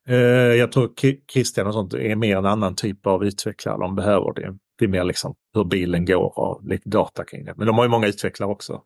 Eh, 0.08 0.16
jag 0.58 0.72
tror 0.72 0.90
Christian 1.32 1.66
och 1.66 1.74
sånt 1.74 1.94
är 1.94 2.16
mer 2.16 2.36
en 2.36 2.46
annan 2.46 2.74
typ 2.74 3.06
av 3.06 3.24
utvecklare 3.24 3.78
de 3.78 3.94
behöver. 3.94 4.32
Det, 4.34 4.56
det 4.78 4.84
är 4.84 4.88
mer 4.88 5.04
liksom 5.04 5.34
hur 5.54 5.64
bilen 5.64 6.04
går 6.04 6.38
och 6.38 6.64
lite 6.64 6.88
data 6.88 7.24
kring 7.24 7.44
det. 7.44 7.54
Men 7.56 7.66
de 7.66 7.76
har 7.76 7.84
ju 7.84 7.90
många 7.90 8.06
utvecklare 8.06 8.50
också. 8.50 8.82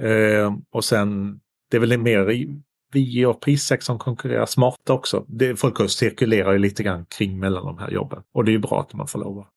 Eh, 0.00 0.54
och 0.72 0.84
sen, 0.84 1.40
det 1.70 1.76
är 1.76 1.80
väl 1.80 1.98
mer 1.98 2.46
vi 2.92 3.24
och 3.24 3.40
Prisex 3.40 3.84
som 3.84 3.98
konkurrerar 3.98 4.46
smarta 4.46 4.92
också. 4.92 5.24
Det, 5.28 5.56
folk 5.56 5.90
cirkulerar 5.90 6.52
ju 6.52 6.58
lite 6.58 6.82
grann 6.82 7.06
kring 7.06 7.38
mellan 7.38 7.66
de 7.66 7.78
här 7.78 7.90
jobben. 7.90 8.22
Och 8.34 8.44
det 8.44 8.50
är 8.50 8.52
ju 8.52 8.58
bra 8.58 8.80
att 8.80 8.94
man 8.94 9.06
får 9.06 9.18
lov 9.18 9.38
att 9.38 9.50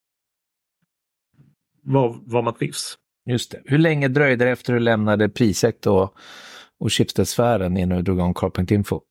var, 1.87 2.19
var 2.25 2.41
man 2.41 2.53
trivs. 2.53 2.97
Just 3.25 3.51
det. 3.51 3.61
Hur 3.65 3.77
länge 3.77 4.07
dröjde 4.07 4.45
det 4.45 4.51
efter 4.51 4.73
du 4.73 4.79
lämnade 4.79 5.29
Prisect 5.29 5.87
och, 5.87 6.13
och 6.79 6.91
Schibsted-sfären 6.91 7.77
innan 7.77 7.97
du 7.97 8.03
drog 8.03 8.17
igång 8.17 8.33
Car.info? 8.33 9.01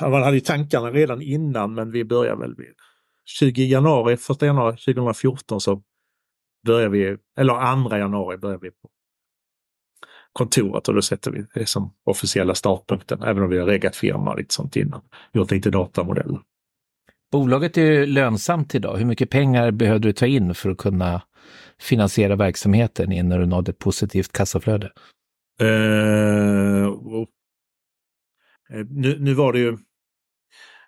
Ja, 0.00 0.08
man 0.08 0.22
hade 0.22 0.36
ju 0.36 0.40
tankarna 0.40 0.90
redan 0.90 1.22
innan 1.22 1.74
men 1.74 1.90
vi 1.90 2.04
började 2.04 2.40
väl 2.40 2.54
vid 2.56 2.74
20 3.24 3.64
januari, 3.64 4.12
1 4.12 4.42
januari 4.42 4.76
2014 4.76 5.60
så 5.60 5.82
började 6.66 6.90
vi, 6.90 7.16
eller 7.38 7.88
2 7.88 7.96
januari 7.96 8.36
började 8.36 8.62
vi 8.62 8.70
på 8.70 8.88
kontoret 10.32 10.88
och 10.88 10.94
då 10.94 11.02
sätter 11.02 11.30
vi 11.30 11.46
det 11.54 11.68
som 11.68 11.94
officiella 12.04 12.54
startpunkten, 12.54 13.22
även 13.22 13.42
om 13.42 13.50
vi 13.50 13.58
har 13.58 13.66
reggat 13.66 13.96
firma 13.96 14.30
och 14.30 14.38
lite 14.38 14.54
sånt 14.54 14.76
innan. 14.76 15.00
Gjort 15.32 15.50
lite 15.50 15.70
datamodeller. 15.70 16.40
Bolaget 17.32 17.78
är 17.78 17.82
ju 17.82 18.06
lönsamt 18.06 18.74
idag. 18.74 18.96
Hur 18.96 19.04
mycket 19.04 19.30
pengar 19.30 19.70
behövde 19.70 20.08
du 20.08 20.12
ta 20.12 20.26
in 20.26 20.54
för 20.54 20.70
att 20.70 20.78
kunna 20.78 21.22
finansiera 21.80 22.36
verksamheten 22.36 23.12
innan 23.12 23.40
du 23.40 23.46
nådde 23.46 23.70
ett 23.70 23.78
positivt 23.78 24.32
kassaflöde? 24.32 24.92
Uh, 25.62 26.96
nu, 28.88 29.18
nu 29.18 29.34
var 29.34 29.52
det 29.52 29.58
ju... 29.58 29.78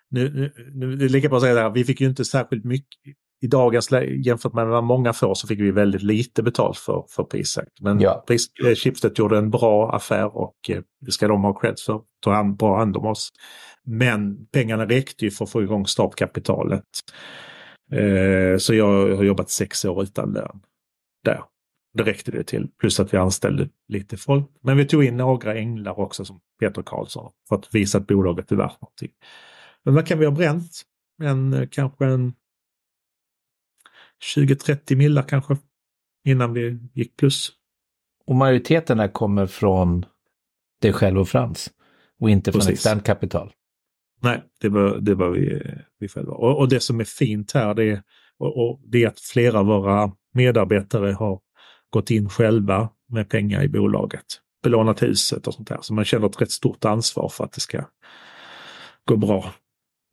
Nu, 0.09 0.51
nu, 0.73 0.95
det 0.95 1.05
är 1.05 1.09
lika 1.09 1.29
bra 1.29 1.37
att 1.37 1.43
säga 1.43 1.53
det 1.53 1.61
här, 1.61 1.69
vi 1.69 1.83
fick 1.83 2.01
ju 2.01 2.07
inte 2.07 2.25
särskilt 2.25 2.65
mycket 2.65 3.15
i 3.43 3.47
dagens 3.47 3.89
jämfört 4.25 4.53
med 4.53 4.67
vad 4.67 4.83
många 4.83 5.13
får 5.13 5.33
så 5.33 5.47
fick 5.47 5.59
vi 5.59 5.71
väldigt 5.71 6.03
lite 6.03 6.43
betalt 6.43 6.77
för, 6.77 7.05
för 7.09 7.23
Prisjakt. 7.23 7.81
Men 7.81 7.99
ja. 7.99 8.23
Pris, 8.27 8.47
eh, 8.65 8.75
Schibsted 8.75 9.19
gjorde 9.19 9.37
en 9.37 9.49
bra 9.49 9.95
affär 9.95 10.37
och 10.37 10.55
eh, 10.69 10.81
det 11.01 11.11
ska 11.11 11.27
de 11.27 11.43
ha 11.43 11.59
cred 11.59 11.79
för. 11.85 12.01
Ta 12.19 12.33
hand, 12.33 12.57
bra 12.57 12.77
hand 12.77 12.97
om 12.97 13.05
oss. 13.05 13.29
Men 13.85 14.45
pengarna 14.45 14.85
räckte 14.85 15.25
ju 15.25 15.31
för 15.31 15.45
att 15.45 15.51
få 15.51 15.63
igång 15.63 15.87
startkapitalet. 15.87 16.85
Eh, 17.91 18.57
så 18.57 18.73
jag 18.73 19.15
har 19.15 19.23
jobbat 19.23 19.49
sex 19.49 19.85
år 19.85 20.03
utan 20.03 20.33
lön 20.33 20.61
där. 21.23 21.43
Det 21.93 22.03
räckte 22.03 22.31
det 22.31 22.43
till. 22.43 22.67
Plus 22.79 22.99
att 22.99 23.13
vi 23.13 23.17
anställde 23.17 23.69
lite 23.87 24.17
folk. 24.17 24.45
Men 24.61 24.77
vi 24.77 24.85
tog 24.85 25.03
in 25.03 25.17
några 25.17 25.55
änglar 25.55 25.99
också 25.99 26.25
som 26.25 26.39
Peter 26.59 26.81
Karlsson 26.81 27.31
för 27.49 27.55
att 27.55 27.75
visa 27.75 27.97
att 27.97 28.07
bolaget 28.07 28.51
är 28.51 28.55
värt 28.55 28.81
någonting. 28.81 29.11
Men 29.83 29.93
vad 29.93 30.07
kan 30.07 30.19
vi 30.19 30.25
ha 30.25 30.31
bränt? 30.31 30.81
En, 31.21 31.53
eh, 31.53 31.67
kanske 31.71 32.05
en 32.05 32.33
20-30 34.35 34.95
millar 34.95 35.23
kanske 35.23 35.57
innan 36.25 36.53
vi 36.53 36.79
gick 36.93 37.17
plus. 37.17 37.51
Och 38.25 38.35
majoriteten 38.35 38.97
där 38.97 39.07
kommer 39.07 39.47
från 39.47 40.05
dig 40.81 40.93
själv 40.93 41.19
och 41.19 41.27
Frans 41.27 41.71
och 42.19 42.29
inte 42.29 42.51
från 42.51 42.67
externt 42.67 43.03
kapital? 43.03 43.53
Nej, 44.23 44.43
det 44.61 44.69
var, 44.69 44.97
det 44.97 45.15
var 45.15 45.29
vi, 45.29 45.61
vi 45.99 46.07
själva. 46.07 46.31
Och, 46.33 46.59
och 46.59 46.69
det 46.69 46.79
som 46.79 46.99
är 46.99 47.03
fint 47.03 47.51
här 47.51 47.73
det 47.73 47.83
är, 47.83 48.01
och, 48.39 48.57
och 48.57 48.81
det 48.85 49.03
är 49.03 49.07
att 49.07 49.19
flera 49.19 49.59
av 49.59 49.65
våra 49.65 50.11
medarbetare 50.33 51.11
har 51.11 51.39
gått 51.89 52.11
in 52.11 52.29
själva 52.29 52.89
med 53.09 53.29
pengar 53.29 53.63
i 53.63 53.69
bolaget. 53.69 54.25
Belånat 54.63 55.03
huset 55.03 55.47
och 55.47 55.53
sånt 55.53 55.67
där. 55.67 55.77
Så 55.81 55.93
man 55.93 56.05
känner 56.05 56.27
ett 56.27 56.41
rätt 56.41 56.51
stort 56.51 56.85
ansvar 56.85 57.29
för 57.29 57.43
att 57.43 57.51
det 57.51 57.61
ska 57.61 57.85
gå 59.05 59.17
bra. 59.17 59.53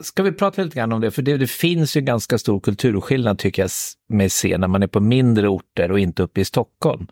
Ska 0.00 0.22
vi 0.22 0.32
prata 0.32 0.62
lite 0.62 0.76
grann 0.76 0.92
om 0.92 1.00
det? 1.00 1.10
För 1.10 1.22
det, 1.22 1.36
det 1.36 1.46
finns 1.46 1.96
ju 1.96 2.00
ganska 2.00 2.38
stor 2.38 2.60
kulturskillnad 2.60 3.38
tycker 3.38 3.62
jag 3.62 3.70
med 4.08 4.32
se 4.32 4.58
när 4.58 4.68
man 4.68 4.82
är 4.82 4.86
på 4.86 5.00
mindre 5.00 5.48
orter 5.48 5.90
och 5.90 5.98
inte 5.98 6.22
uppe 6.22 6.40
i 6.40 6.44
Stockholm. 6.44 7.06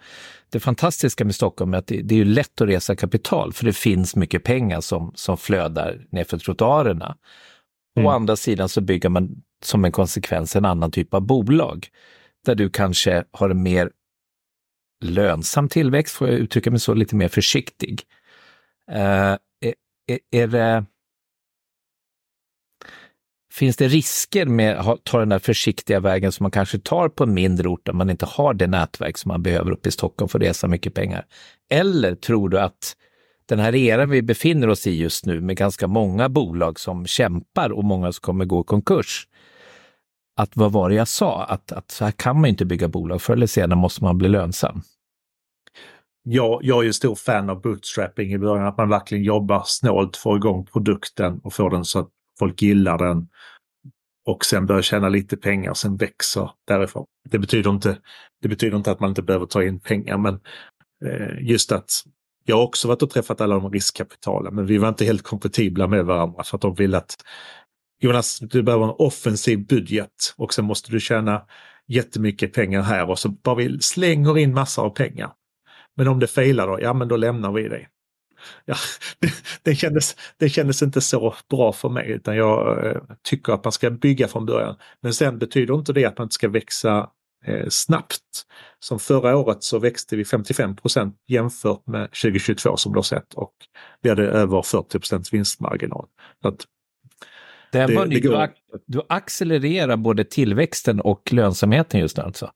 Det 0.51 0.61
fantastiska 0.61 1.25
med 1.25 1.35
Stockholm 1.35 1.75
är 1.75 1.79
att 1.79 1.87
det, 1.87 2.03
det 2.03 2.21
är 2.21 2.25
lätt 2.25 2.61
att 2.61 2.69
resa 2.69 2.97
kapital 2.97 3.53
för 3.53 3.65
det 3.65 3.73
finns 3.73 4.17
mycket 4.17 4.45
pengar 4.45 4.81
som, 4.81 5.13
som 5.15 5.37
flödar 5.37 6.07
nerför 6.11 6.39
trottoarerna. 6.39 7.17
Mm. 7.97 8.07
Å 8.07 8.11
andra 8.11 8.37
sidan 8.37 8.69
så 8.69 8.81
bygger 8.81 9.09
man 9.09 9.43
som 9.65 9.85
en 9.85 9.93
konsekvens 9.93 10.57
en 10.57 10.65
annan 10.65 10.91
typ 10.91 11.15
av 11.15 11.21
bolag 11.21 11.89
där 12.45 12.55
du 12.55 12.71
kanske 12.71 13.25
har 13.31 13.51
en 13.51 13.63
mer 13.63 13.91
lönsam 15.05 15.69
tillväxt, 15.69 16.15
får 16.15 16.29
jag 16.29 16.39
uttrycka 16.39 16.71
mig 16.71 16.81
så, 16.81 16.95
lite 16.95 17.17
mer 17.17 17.29
försiktig. 17.29 18.03
Uh, 18.91 19.37
är, 20.07 20.19
är, 20.31 20.47
det 20.47 20.85
Finns 23.59 23.77
det 23.77 23.89
risker 23.89 24.47
med 24.47 24.77
att 24.77 25.05
ta 25.05 25.19
den 25.19 25.29
där 25.29 25.39
försiktiga 25.39 26.01
vägen 26.01 26.33
som 26.33 26.45
man 26.45 26.51
kanske 26.51 26.79
tar 26.79 27.09
på 27.09 27.25
en 27.25 27.35
mindre 27.35 27.69
ort 27.69 27.87
där 27.87 27.93
man 27.93 28.11
inte 28.11 28.27
har 28.27 28.55
det 28.55 28.67
nätverk 28.67 29.19
som 29.19 29.29
man 29.29 29.43
behöver 29.43 29.71
uppe 29.71 29.89
i 29.89 29.93
Stockholm 29.93 30.29
för 30.29 30.39
att 30.39 30.45
resa 30.45 30.69
mycket 30.69 30.95
pengar? 30.95 31.27
Eller 31.71 32.15
tror 32.15 32.49
du 32.49 32.61
att 32.61 32.97
den 33.49 33.59
här 33.59 33.75
eran 33.75 34.11
vi 34.11 34.23
befinner 34.23 34.69
oss 34.69 34.87
i 34.87 34.97
just 34.97 35.27
nu 35.27 35.41
med 35.41 35.57
ganska 35.57 35.87
många 35.87 36.29
bolag 36.29 36.81
som 36.81 37.07
kämpar 37.07 37.71
och 37.71 37.85
många 37.85 38.13
som 38.13 38.21
kommer 38.21 38.45
gå 38.45 38.61
i 38.61 38.65
konkurs, 38.65 39.29
att 40.37 40.57
vad 40.57 40.73
var 40.73 40.89
det 40.89 40.95
jag 40.95 41.09
sa? 41.09 41.45
Att, 41.45 41.73
att 41.73 41.91
så 41.91 42.05
här 42.05 42.13
kan 42.13 42.41
man 42.41 42.51
inte 42.51 42.65
bygga 42.65 42.89
bolag, 42.89 43.23
förr 43.23 43.35
eller 43.35 43.47
senare 43.47 43.79
måste 43.79 44.05
man 44.05 44.19
bli 44.19 44.29
lönsam. 44.29 44.83
Jag, 46.23 46.61
jag 46.63 46.79
är 46.79 46.83
ju 46.83 46.93
stor 46.93 47.15
fan 47.15 47.51
av 47.51 47.61
bootstrapping 47.61 48.33
i 48.33 48.39
början, 48.39 48.67
att 48.67 48.77
man 48.77 48.89
verkligen 48.89 49.25
jobbar 49.25 49.63
snålt, 49.67 50.17
får 50.17 50.37
igång 50.37 50.67
produkten 50.67 51.41
och 51.45 51.53
får 51.53 51.71
den 51.71 51.85
så 51.85 51.99
att 51.99 52.09
folk 52.39 52.63
gillar 52.63 52.99
den 52.99 53.29
och 54.27 54.45
sen 54.45 54.67
börjar 54.67 54.83
tjäna 54.83 55.09
lite 55.09 55.37
pengar, 55.37 55.75
sen 55.75 55.97
växer 55.97 56.51
därifrån. 56.67 57.07
Det 57.31 57.39
betyder 57.39 57.71
inte, 57.71 57.99
det 58.43 58.49
betyder 58.49 58.77
inte 58.77 58.91
att 58.91 59.01
man 59.01 59.11
inte 59.11 59.23
behöver 59.23 59.47
ta 59.47 59.65
in 59.65 59.81
pengar, 59.81 60.19
men 60.19 60.41
eh, 61.05 61.49
just 61.49 61.73
att 61.73 61.91
jag 62.45 62.57
har 62.57 62.63
också 62.63 62.89
varit 62.89 63.03
och 63.03 63.11
träffat 63.11 63.41
alla 63.41 63.55
de 63.55 63.73
riskkapitalen, 63.73 64.55
men 64.55 64.67
vi 64.67 64.79
var 64.79 64.89
inte 64.89 65.05
helt 65.05 65.23
kompatibla 65.23 65.87
med 65.87 66.05
varandra 66.05 66.45
för 66.45 66.57
att 66.57 66.63
de 66.63 66.75
ville 66.75 66.97
att 66.97 67.15
Jonas, 68.01 68.39
du 68.39 68.63
behöver 68.63 68.85
en 68.85 68.95
offensiv 68.99 69.67
budget 69.67 70.35
och 70.37 70.55
sen 70.55 70.65
måste 70.65 70.91
du 70.91 71.01
tjäna 71.01 71.43
jättemycket 71.87 72.53
pengar 72.53 72.83
här 72.83 73.11
och 73.11 73.19
så 73.19 73.29
bara 73.29 73.55
vi 73.55 73.79
slänger 73.81 74.39
in 74.39 74.55
massor 74.55 74.85
av 74.85 74.91
pengar. 74.91 75.33
Men 75.97 76.09
om 76.09 76.19
det 76.19 76.27
failar 76.27 76.67
då, 76.67 76.81
ja 76.81 76.95
men 76.95 77.09
då 77.09 77.17
lämnar 77.17 77.53
vi 77.53 77.69
dig 77.69 77.89
ja, 78.65 78.77
det, 79.19 79.33
det, 79.63 79.75
kändes, 79.75 80.17
det 80.37 80.49
kändes 80.49 80.83
inte 80.83 81.01
så 81.01 81.35
bra 81.51 81.73
för 81.73 81.89
mig 81.89 82.11
utan 82.11 82.37
jag 82.37 82.87
eh, 82.87 83.03
tycker 83.23 83.53
att 83.53 83.65
man 83.65 83.73
ska 83.73 83.91
bygga 83.91 84.29
från 84.29 84.47
början. 84.47 84.77
Men 85.01 85.15
sen 85.15 85.39
betyder 85.39 85.75
inte 85.75 85.93
det 85.93 86.05
att 86.05 86.19
man 86.19 86.25
inte 86.25 86.35
ska 86.35 86.49
växa 86.49 87.09
eh, 87.47 87.67
snabbt. 87.69 88.23
Som 88.81 88.99
förra 88.99 89.37
året 89.37 89.63
så 89.63 89.79
växte 89.79 90.17
vi 90.17 90.23
55% 90.23 91.13
jämfört 91.29 91.87
med 91.87 92.11
2022 92.11 92.77
som 92.77 92.93
du 92.93 92.99
har 92.99 93.03
sett 93.03 93.35
och 93.35 93.53
vi 94.03 94.09
hade 94.09 94.23
över 94.23 94.63
40 94.63 95.31
vinstmarginal. 95.33 96.07
Så 96.43 96.49
att 96.49 96.65
det, 97.73 97.87
det, 97.87 98.07
det 98.07 98.21
går... 98.21 98.49
du, 98.87 99.03
accelererar 99.09 99.97
både 99.97 100.25
tillväxten 100.25 101.01
och 101.01 101.33
lönsamheten 101.33 102.01
just 102.01 102.17
nu 102.17 102.23
alltså? 102.23 102.51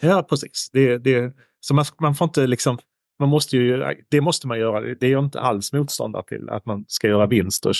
Ja, 0.00 0.22
precis. 0.22 0.70
Det, 0.72 0.98
det, 0.98 1.34
så 1.60 1.74
man, 1.74 1.84
man 2.00 2.14
får 2.14 2.24
inte 2.24 2.46
liksom 2.46 2.78
man 3.18 3.28
måste 3.28 3.56
ju, 3.56 3.84
det 4.08 4.20
måste 4.20 4.46
man 4.46 4.58
göra. 4.58 4.80
Det 4.80 5.06
är 5.06 5.10
jag 5.10 5.24
inte 5.24 5.40
alls 5.40 5.72
motståndare 5.72 6.22
till, 6.22 6.50
att 6.50 6.66
man 6.66 6.84
ska 6.88 7.08
göra 7.08 7.26
vinst 7.26 7.66
och 7.66 7.74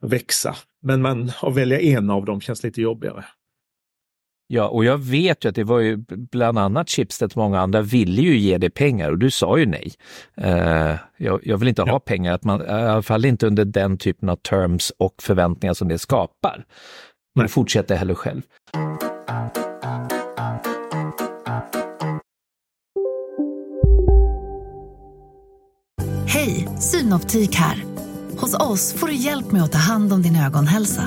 växa. 0.00 0.56
Men 0.82 1.02
man, 1.02 1.32
att 1.42 1.54
välja 1.54 1.80
en 1.80 2.10
av 2.10 2.24
dem 2.24 2.40
känns 2.40 2.62
lite 2.62 2.82
jobbigare. 2.82 3.24
Ja, 4.46 4.68
och 4.68 4.84
jag 4.84 4.98
vet 4.98 5.44
ju 5.44 5.48
att 5.48 5.54
det 5.54 5.64
var 5.64 5.78
ju 5.80 5.96
bland 6.08 6.58
annat 6.58 6.90
Schibsted 6.90 7.30
och 7.30 7.36
många 7.36 7.60
andra 7.60 7.82
ville 7.82 8.22
ju 8.22 8.36
ge 8.36 8.58
dig 8.58 8.70
pengar 8.70 9.10
och 9.10 9.18
du 9.18 9.30
sa 9.30 9.58
ju 9.58 9.66
nej. 9.66 9.92
Uh, 10.40 10.96
jag, 11.16 11.40
jag, 11.42 11.58
vill 11.58 11.68
inte 11.68 11.82
ja. 11.86 11.92
ha 11.92 12.00
pengar, 12.00 12.34
att 12.34 12.44
man, 12.44 12.60
i 12.60 12.64
alla 12.64 13.02
fall 13.02 13.24
inte 13.24 13.46
under 13.46 13.64
den 13.64 13.98
typen 13.98 14.28
av 14.28 14.36
terms 14.36 14.92
och 14.98 15.14
förväntningar 15.22 15.74
som 15.74 15.88
det 15.88 15.98
skapar. 15.98 16.64
Men 17.34 17.48
fortsätter 17.48 17.96
heller 17.96 18.14
själv. 18.14 18.42
Synoptik 26.84 27.54
här. 27.54 27.84
Hos 28.38 28.54
oss 28.54 28.94
får 28.94 29.06
du 29.06 29.14
hjälp 29.14 29.52
med 29.52 29.62
att 29.62 29.72
ta 29.72 29.78
hand 29.78 30.12
om 30.12 30.22
din 30.22 30.36
ögonhälsa. 30.36 31.02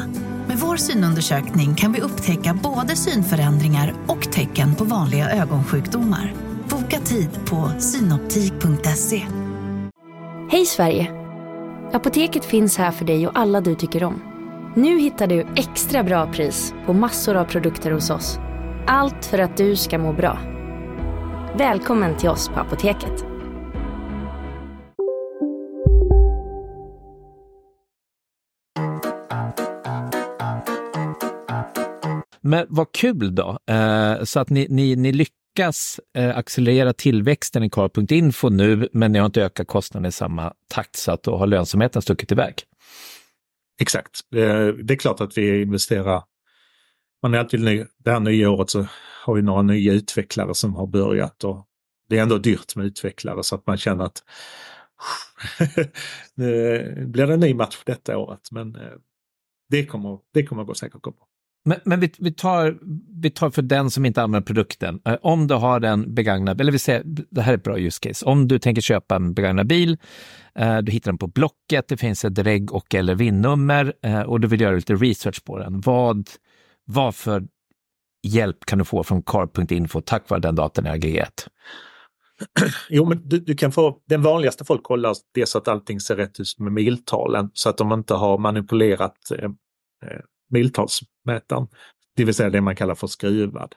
Med 0.48 0.58
vår 0.58 0.76
synundersökning 0.78 1.76
kan 1.76 1.94
vi 1.94 2.02
upptäcka 2.02 2.60
både 2.64 2.96
synförändringar 2.96 3.94
och 4.08 4.32
tecken 4.32 4.76
på 4.76 4.84
vanliga 4.84 5.30
ögonsjukdomar. 5.30 6.34
Boka 6.70 7.00
tid 7.00 7.30
på 7.46 7.72
synoptik.se. 7.80 9.26
Hej 10.52 10.66
Sverige! 10.66 11.12
Apoteket 11.94 12.46
finns 12.46 12.78
här 12.78 12.92
för 12.92 13.06
dig 13.06 13.28
och 13.28 13.40
alla 13.40 13.62
du 13.62 13.76
tycker 13.76 14.04
om. 14.04 14.22
Nu 14.76 15.00
hittar 15.00 15.28
du 15.28 15.48
extra 15.56 16.04
bra 16.04 16.32
pris 16.34 16.74
på 16.86 16.94
massor 16.94 17.36
av 17.36 17.46
produkter 17.46 17.92
hos 17.92 18.10
oss. 18.10 18.40
Allt 18.88 19.26
för 19.26 19.40
att 19.40 19.58
du 19.58 19.76
ska 19.76 19.98
må 20.00 20.14
bra. 20.14 20.40
Välkommen 21.58 22.18
till 22.18 22.30
oss 22.30 22.50
på 22.50 22.60
Apoteket. 22.60 23.27
Men 32.48 32.66
vad 32.70 32.92
kul 32.92 33.36
då, 33.36 33.60
eh, 33.70 34.24
så 34.24 34.40
att 34.40 34.50
ni, 34.50 34.68
ni, 34.70 34.96
ni 34.96 35.12
lyckas 35.12 36.00
eh, 36.14 36.38
accelerera 36.38 36.94
tillväxten 36.94 37.64
i 37.64 37.70
Car.info 37.70 38.50
nu, 38.50 38.90
men 38.94 39.12
ni 39.12 39.20
har 39.20 39.26
inte 39.26 39.44
ökat 39.44 39.68
kostnaden 39.68 40.10
i 40.10 40.12
samma 40.12 40.54
takt 40.68 40.96
så 40.96 41.12
att 41.12 41.24
då 41.24 41.38
har 41.38 41.48
lönsamheten 41.48 42.02
stuckit 42.02 42.32
iväg. 42.32 42.54
Exakt. 43.82 44.20
Det, 44.32 44.42
är 44.94 44.96
klart 44.96 45.22
att 45.22 45.38
vi 45.38 45.62
investerar. 45.62 46.24
Man 47.24 47.34
är 47.34 47.38
alltid 47.38 47.64
ny, 47.64 47.86
det 47.98 48.12
här 48.12 48.20
nya 48.20 48.50
året 48.50 48.70
så 48.70 48.88
har 49.26 49.34
vi 49.34 49.42
några 49.42 49.62
nya 49.62 49.94
utvecklare 49.94 50.56
som 50.56 50.76
har 50.76 50.88
börjat 50.88 51.44
och 51.44 51.68
det 52.10 52.18
är 52.18 52.22
ändå 52.22 52.38
dyrt 52.38 52.76
med 52.76 52.86
utvecklare 52.86 53.44
så 53.44 53.56
att 53.56 53.68
man 53.68 53.78
känner 53.78 54.06
att 54.06 54.24
nu 56.36 57.06
blir 57.08 57.28
det 57.28 57.34
en 57.34 57.40
ny 57.40 57.54
match 57.54 57.78
detta 57.86 58.18
året. 58.18 58.52
Men 58.52 58.76
eh, 58.76 58.82
det 59.70 59.86
kommer, 59.86 60.20
det 60.34 60.44
kommer 60.44 60.64
gå 60.64 60.74
säkert 60.74 61.02
gå 61.02 61.12
bra. 61.12 61.27
Men, 61.66 61.80
men 61.86 62.00
vi, 62.00 62.12
vi, 62.18 62.34
tar, 62.34 62.78
vi 63.22 63.30
tar 63.30 63.50
för 63.50 63.62
den 63.62 63.92
som 63.92 64.06
inte 64.06 64.22
använder 64.22 64.46
produkten. 64.46 65.02
Eh, 65.06 65.18
om 65.22 65.48
du 65.48 65.56
har 65.56 65.82
en 65.82 66.14
begagnad, 66.14 66.62
eller 66.62 66.72
vi 66.72 66.80
säger, 66.80 67.04
det 67.06 67.42
här 67.42 67.54
är 67.54 67.58
ett 67.58 67.64
bra 67.64 67.80
use 67.80 68.00
case. 68.02 68.26
Om 68.26 68.48
du 68.48 68.60
tänker 68.60 68.82
köpa 68.82 69.16
en 69.16 69.34
begagnad 69.34 69.68
bil, 69.68 69.98
eh, 70.56 70.78
du 70.78 70.92
hittar 70.92 71.12
den 71.12 71.18
på 71.18 71.28
Blocket, 71.28 71.88
det 71.88 71.98
finns 71.98 72.26
ett 72.26 72.40
reg 72.40 72.74
och 72.74 72.96
eller 72.96 73.16
VIN-nummer 73.16 73.94
eh, 74.04 74.22
och 74.22 74.40
du 74.40 74.48
vill 74.48 74.62
göra 74.62 74.76
lite 74.76 74.96
research 74.96 75.44
på 75.44 75.58
den. 75.58 75.82
Vad, 75.82 76.30
vad 76.86 77.16
för 77.16 77.44
hjälp 78.24 78.66
kan 78.66 78.80
du 78.80 78.86
få 78.86 79.04
från 79.04 79.22
car.info 79.22 80.02
tack 80.02 80.30
vare 80.30 80.42
den 80.42 80.56
datan 80.56 80.88
i 80.88 80.90
aggregat? 80.90 81.48
Jo, 82.90 83.06
men 83.06 83.30
du, 83.30 83.40
du, 83.40 83.56
kan 83.56 83.72
få, 83.72 83.98
den 84.06 84.22
vanligaste 84.22 84.66
folk 84.66 84.84
kollar 84.84 85.16
det 85.34 85.46
så 85.46 85.58
att 85.58 85.68
allting 85.68 86.00
ser 86.00 86.16
rätt 86.16 86.40
ut 86.40 86.56
med 86.60 86.72
miltalen 86.72 87.50
så 87.54 87.70
att 87.70 87.78
de 87.78 87.94
inte 87.94 88.14
har 88.14 88.38
manipulerat 88.38 89.32
eh, 89.32 89.46
eh 89.46 90.22
miltals 90.50 91.00
miltalsmätaren. 91.28 91.68
Det 92.16 92.26
vill 92.26 92.34
säga 92.34 92.50
det 92.50 92.62
man 92.62 92.76
kallar 92.76 92.96
för 92.96 93.08
skruvad. 93.08 93.76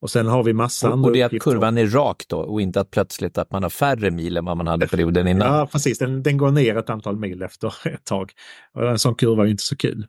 Och 0.00 0.10
sen 0.10 0.26
har 0.26 0.42
vi 0.42 0.52
massa 0.52 0.88
och, 0.88 0.92
andra 0.92 1.08
Och 1.08 1.12
det 1.12 1.20
är 1.20 1.26
att 1.26 1.42
kurvan 1.42 1.78
är 1.78 1.86
rak 1.86 2.24
då 2.28 2.38
och 2.38 2.60
inte 2.60 2.80
att 2.80 2.90
plötsligt 2.90 3.38
att 3.38 3.50
man 3.50 3.62
har 3.62 3.70
färre 3.70 4.10
mil 4.10 4.36
än 4.36 4.44
vad 4.44 4.56
man 4.56 4.66
hade 4.66 4.88
perioden 4.88 5.28
innan? 5.28 5.54
Ja, 5.54 5.66
precis. 5.72 5.98
Den, 5.98 6.22
den 6.22 6.36
går 6.36 6.50
ner 6.50 6.76
ett 6.76 6.90
antal 6.90 7.16
mil 7.16 7.42
efter 7.42 7.74
ett 7.88 8.04
tag. 8.04 8.32
Och 8.74 8.90
en 8.90 8.98
sån 8.98 9.14
kurva 9.14 9.44
är 9.44 9.50
inte 9.50 9.62
så 9.62 9.76
kul. 9.76 10.06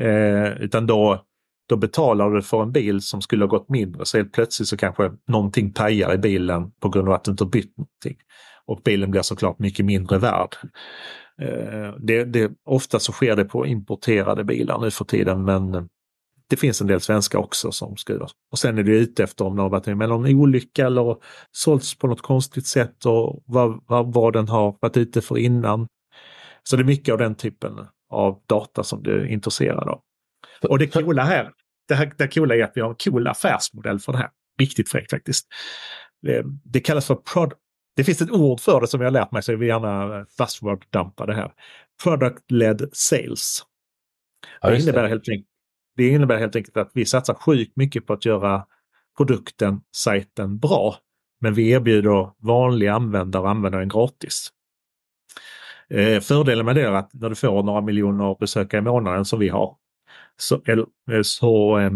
Eh, 0.00 0.48
utan 0.62 0.86
då, 0.86 1.24
då 1.68 1.76
betalar 1.76 2.30
du 2.30 2.42
för 2.42 2.62
en 2.62 2.72
bil 2.72 3.02
som 3.02 3.22
skulle 3.22 3.44
ha 3.44 3.48
gått 3.48 3.68
mindre 3.68 4.04
så 4.04 4.16
helt 4.16 4.32
plötsligt 4.32 4.68
så 4.68 4.76
kanske 4.76 5.10
någonting 5.28 5.72
pajar 5.72 6.14
i 6.14 6.18
bilen 6.18 6.70
på 6.80 6.88
grund 6.88 7.08
av 7.08 7.14
att 7.14 7.24
du 7.24 7.30
inte 7.30 7.44
har 7.44 7.50
bytt 7.50 7.76
någonting. 7.76 8.16
Och 8.66 8.80
bilen 8.84 9.10
blir 9.10 9.22
såklart 9.22 9.58
mycket 9.58 9.84
mindre 9.84 10.18
värd. 10.18 10.56
Eh, 11.42 11.94
det, 11.98 12.24
det, 12.24 12.52
ofta 12.64 12.98
så 12.98 13.12
sker 13.12 13.36
det 13.36 13.44
på 13.44 13.66
importerade 13.66 14.44
bilar 14.44 14.78
nu 14.78 14.90
för 14.90 15.04
tiden 15.04 15.44
men 15.44 15.88
det 16.50 16.56
finns 16.56 16.80
en 16.80 16.86
del 16.86 17.00
svenska 17.00 17.38
också 17.38 17.72
som 17.72 17.96
skruvar. 17.96 18.30
Och 18.52 18.58
sen 18.58 18.78
är 18.78 18.82
det 18.82 18.96
ute 18.96 19.24
efter 19.24 19.44
om 19.44 19.56
det 19.56 19.62
har 19.62 19.68
varit 19.68 19.86
med 19.86 20.08
någon 20.08 20.34
olycka 20.34 20.86
eller 20.86 21.16
sålts 21.52 21.98
på 21.98 22.06
något 22.06 22.22
konstigt 22.22 22.66
sätt 22.66 23.06
och 23.06 23.42
vad, 23.46 23.84
vad, 23.86 24.12
vad 24.12 24.32
den 24.32 24.48
har 24.48 24.78
varit 24.80 24.96
ute 24.96 25.20
för 25.20 25.38
innan. 25.38 25.86
Så 26.62 26.76
det 26.76 26.82
är 26.82 26.84
mycket 26.84 27.12
av 27.12 27.18
den 27.18 27.34
typen 27.34 27.78
av 28.10 28.42
data 28.46 28.82
som 28.82 29.02
du 29.02 29.20
är 29.20 29.26
intresserad 29.26 29.88
av. 29.88 30.00
Och 30.68 30.78
det 30.78 30.86
coola 30.86 31.24
här, 31.24 31.50
det, 31.88 31.94
här, 31.94 32.12
det 32.18 32.28
coola 32.28 32.56
är 32.56 32.64
att 32.64 32.72
vi 32.74 32.80
har 32.80 32.88
en 32.88 32.94
cool 32.94 33.26
affärsmodell 33.26 33.98
för 33.98 34.12
det 34.12 34.18
här. 34.18 34.30
Riktigt 34.60 34.90
fräckt 34.90 35.10
faktiskt. 35.10 35.46
Det, 36.22 36.44
det 36.64 36.80
kallas 36.80 37.06
för 37.06 37.14
prod, 37.14 37.52
det 37.98 38.04
finns 38.04 38.22
ett 38.22 38.30
ord 38.30 38.60
för 38.60 38.80
det 38.80 38.86
som 38.86 39.00
jag 39.00 39.06
har 39.06 39.12
lärt 39.12 39.32
mig 39.32 39.42
så 39.42 39.52
jag 39.52 39.58
vill 39.58 39.68
gärna 39.68 40.24
buzzword-dampa 40.38 41.26
det 41.26 41.34
här. 41.34 41.52
Product-led 42.04 42.88
sales. 42.92 43.62
Ja, 44.60 44.70
det, 44.70 44.78
innebär 44.78 45.08
helt 45.08 45.28
enkelt, 45.28 45.48
det 45.96 46.08
innebär 46.08 46.38
helt 46.38 46.56
enkelt 46.56 46.76
att 46.76 46.90
vi 46.94 47.04
satsar 47.04 47.34
sjukt 47.34 47.76
mycket 47.76 48.06
på 48.06 48.12
att 48.12 48.24
göra 48.24 48.66
produkten, 49.16 49.80
sajten 49.96 50.58
bra. 50.58 50.96
Men 51.40 51.54
vi 51.54 51.70
erbjuder 51.70 52.30
vanliga 52.38 52.94
användare 52.94 53.42
att 53.42 53.50
använda 53.50 53.78
den 53.78 53.88
gratis. 53.88 54.48
Eh, 55.90 56.20
fördelen 56.20 56.66
med 56.66 56.76
det 56.76 56.82
är 56.82 56.92
att 56.92 57.14
när 57.14 57.28
du 57.28 57.34
får 57.34 57.62
några 57.62 57.80
miljoner 57.80 58.36
besökare 58.40 58.78
i 58.78 58.84
månaden 58.84 59.24
som 59.24 59.38
vi 59.38 59.48
har 59.48 59.76
så, 60.36 60.62
eh, 60.66 61.22
så 61.22 61.78
eh, 61.78 61.90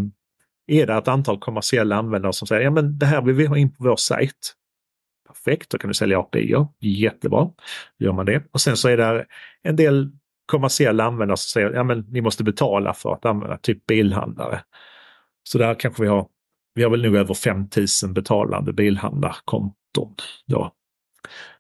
är 0.67 0.87
det 0.87 0.95
ett 0.95 1.09
antal 1.09 1.38
kommersiella 1.38 1.97
användare 1.97 2.33
som 2.33 2.49
säger 2.49 2.62
ja 2.62 2.71
men 2.71 2.99
det 2.99 3.07
här 3.07 3.23
vill 3.23 3.35
vi 3.35 3.47
ha 3.47 3.57
in 3.57 3.75
på 3.75 3.85
vår 3.85 3.97
sajt. 3.97 4.57
Perfekt, 5.33 5.71
då 5.71 5.79
kan 5.79 5.88
du 5.88 5.95
sälja 5.95 6.18
API. 6.18 6.55
Jättebra, 6.81 7.51
gör 7.99 8.12
man 8.12 8.27
det. 8.27 8.42
Och 8.53 8.61
sen 8.61 8.77
så 8.77 8.88
är 8.88 8.97
det 8.97 9.27
en 9.62 9.77
del 9.77 10.11
kommersiella 10.47 11.05
användare 11.05 11.37
som 11.37 11.49
säger 11.49 11.71
ja 11.71 11.85
men 11.85 12.01
ni 12.09 12.21
måste 12.21 12.45
betala 12.45 12.95
för 12.95 13.12
att 13.12 13.25
använda 13.25 13.57
typ 13.57 13.87
bilhandlare. 13.87 14.62
Så 15.42 15.59
där 15.59 15.75
kanske 15.75 16.03
vi 16.03 16.09
har, 16.09 16.27
vi 16.75 16.83
har 16.83 16.90
väl 16.90 17.03
nu 17.03 17.18
över 17.18 17.35
5000 17.35 18.14
betalande 18.14 18.73
bilhandlarkonton. 18.73 20.14
Då. 20.47 20.73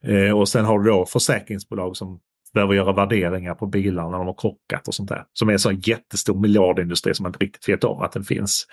Eh, 0.02 0.38
och 0.38 0.48
sen 0.48 0.64
har 0.64 0.78
du 0.78 0.90
då 0.90 1.06
försäkringsbolag 1.06 1.96
som 1.96 2.20
behöver 2.54 2.74
göra 2.74 2.92
värderingar 2.92 3.54
på 3.54 3.66
bilarna 3.66 4.10
när 4.10 4.18
de 4.18 4.26
har 4.26 4.34
krockat 4.38 4.88
och 4.88 4.94
sånt 4.94 5.08
där. 5.08 5.24
Som 5.32 5.48
är 5.48 5.52
en 5.52 5.58
sån 5.58 5.80
jättestor 5.80 6.40
miljardindustri 6.40 7.14
som 7.14 7.22
man 7.22 7.30
inte 7.30 7.44
riktigt 7.44 7.68
vet 7.68 7.84
om 7.84 8.02
att 8.02 8.12
den 8.12 8.24
finns. 8.24 8.66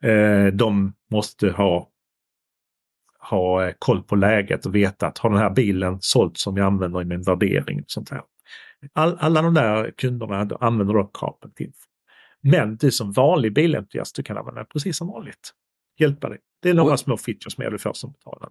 Eh, 0.00 0.46
de 0.46 0.92
måste 1.10 1.50
ha 1.50 1.88
ha 3.30 3.66
eh, 3.66 3.74
koll 3.78 4.02
på 4.02 4.16
läget 4.16 4.66
och 4.66 4.74
veta 4.74 5.06
att 5.06 5.18
har 5.18 5.30
den 5.30 5.38
här 5.38 5.50
bilen 5.50 5.98
sålt 6.00 6.38
som 6.38 6.56
jag 6.56 6.66
använder 6.66 7.02
i 7.02 7.04
min 7.04 7.22
värdering. 7.22 7.78
Och 7.80 7.84
sånt 7.86 8.10
här. 8.10 8.22
All, 8.92 9.16
alla 9.20 9.42
de 9.42 9.54
där 9.54 9.90
kunderna 9.96 10.56
använder 10.60 10.94
då 10.94 11.04
Carpet 11.04 11.74
Men 12.42 12.76
du 12.76 12.90
som 12.90 13.12
vanlig 13.12 13.54
bilentusiast, 13.54 14.16
du 14.16 14.22
kan 14.22 14.36
använda 14.36 14.60
det 14.60 14.66
precis 14.66 14.96
som 14.96 15.08
vanligt. 15.08 15.52
Hjälpa 15.98 16.28
dig. 16.28 16.38
Det 16.62 16.70
är 16.70 16.74
några 16.74 16.92
och, 16.92 17.00
små 17.00 17.16
features 17.16 17.58
med 17.58 17.72
du 17.72 17.78
får 17.78 17.92
som 17.92 18.12
betalare. 18.12 18.50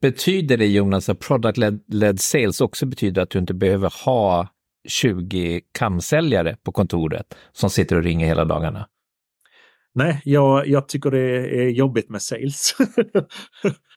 Betyder 0.00 0.56
det 0.56 0.66
Jonas 0.66 1.08
att 1.08 1.18
product-led 1.18 2.16
sales 2.16 2.60
också 2.60 2.86
betyder 2.86 3.22
att 3.22 3.30
du 3.30 3.38
inte 3.38 3.54
behöver 3.54 3.92
ha 4.04 4.48
20 4.88 5.60
kamsäljare 5.72 6.56
på 6.62 6.72
kontoret 6.72 7.34
som 7.52 7.70
sitter 7.70 7.96
och 7.96 8.02
ringer 8.02 8.26
hela 8.26 8.44
dagarna? 8.44 8.88
Nej, 9.94 10.20
jag, 10.24 10.68
jag 10.68 10.88
tycker 10.88 11.10
det 11.10 11.62
är 11.62 11.68
jobbigt 11.68 12.10
med 12.10 12.22
sales. 12.22 12.74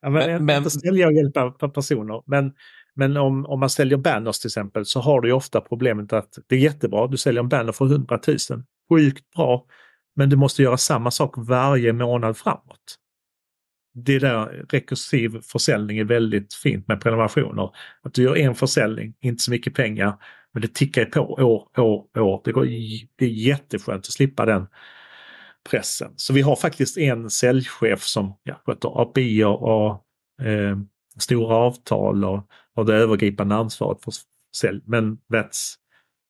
Ja, 0.00 0.10
men, 0.10 0.44
men, 0.44 0.44
men... 0.44 0.70
Sälja 0.70 1.06
och 1.06 1.12
hjälpa 1.12 1.50
personer. 1.50 2.22
Men, 2.26 2.52
men 2.94 3.16
om, 3.16 3.46
om 3.46 3.60
man 3.60 3.70
säljer 3.70 3.98
banners 3.98 4.38
till 4.38 4.48
exempel 4.48 4.86
så 4.86 5.00
har 5.00 5.20
du 5.20 5.28
ju 5.28 5.34
ofta 5.34 5.60
problemet 5.60 6.12
att 6.12 6.38
det 6.46 6.54
är 6.54 6.60
jättebra, 6.60 7.06
du 7.06 7.16
säljer 7.16 7.42
en 7.42 7.48
banner 7.48 7.72
för 7.72 7.84
100 7.84 8.20
000. 8.26 8.36
Sjukt 8.88 9.30
bra. 9.36 9.66
Men 10.16 10.30
du 10.30 10.36
måste 10.36 10.62
göra 10.62 10.76
samma 10.76 11.10
sak 11.10 11.34
varje 11.36 11.92
månad 11.92 12.36
framåt. 12.36 12.96
Det 13.94 14.18
där 14.18 14.66
rekursiv 14.68 15.40
försäljning 15.42 15.98
är 15.98 16.04
väldigt 16.04 16.54
fint 16.54 16.88
med 16.88 17.00
prenumerationer. 17.00 17.70
Att 18.02 18.14
du 18.14 18.22
gör 18.22 18.36
en 18.36 18.54
försäljning, 18.54 19.14
inte 19.20 19.42
så 19.42 19.50
mycket 19.50 19.74
pengar, 19.74 20.16
men 20.52 20.62
det 20.62 20.74
tickar 20.74 21.04
på 21.04 21.20
år, 21.20 21.80
år, 21.80 22.18
år. 22.18 22.42
Det, 22.44 22.52
går, 22.52 22.64
det 23.16 23.24
är 23.24 23.28
jätteskönt 23.28 24.06
att 24.06 24.12
slippa 24.12 24.46
den 24.46 24.66
pressen. 25.70 26.12
Så 26.16 26.32
vi 26.32 26.40
har 26.40 26.56
faktiskt 26.56 26.98
en 26.98 27.30
säljchef 27.30 28.02
som 28.02 28.34
ja, 28.42 28.60
sköter 28.66 29.02
API 29.02 29.44
och 29.44 29.90
eh, 30.46 30.78
stora 31.18 31.56
avtal 31.56 32.24
och 32.24 32.48
har 32.74 32.84
det 32.84 32.94
övergripande 32.94 33.54
ansvaret 33.54 34.04
för 34.04 34.12
sälj. 34.56 34.80
Men 34.86 35.18
that's 35.32 35.74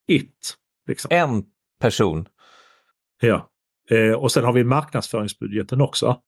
it. 0.09 0.57
Liksom. 0.89 1.09
En 1.13 1.45
person? 1.81 2.29
Ja. 3.21 3.51
Eh, 3.91 4.13
och 4.13 4.33
sen 4.33 4.45
har 4.45 4.53
vi 4.53 4.65
marknadsföringsbudgeten 4.65 5.81
också. 5.81 6.21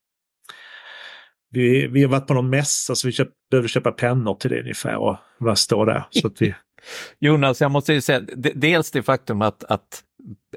Vi, 1.50 1.86
vi 1.86 2.02
har 2.02 2.10
varit 2.10 2.26
på 2.26 2.34
någon 2.34 2.50
mässa 2.50 2.94
så 2.94 3.08
vi 3.08 3.12
köp, 3.12 3.28
behövde 3.50 3.68
köpa 3.68 3.92
pennor 3.92 4.34
till 4.34 4.50
det 4.50 4.60
ungefär 4.60 4.96
och 4.96 5.16
vad 5.38 5.58
står 5.58 5.86
där. 5.86 6.06
Så 6.10 6.26
att 6.26 6.42
vi... 6.42 6.54
Jonas, 7.18 7.60
jag 7.60 7.70
måste 7.70 7.92
ju 7.92 8.00
säga, 8.00 8.20
dels 8.36 8.90
det 8.90 9.02
faktum 9.02 9.42
att, 9.42 9.64
att 9.64 10.04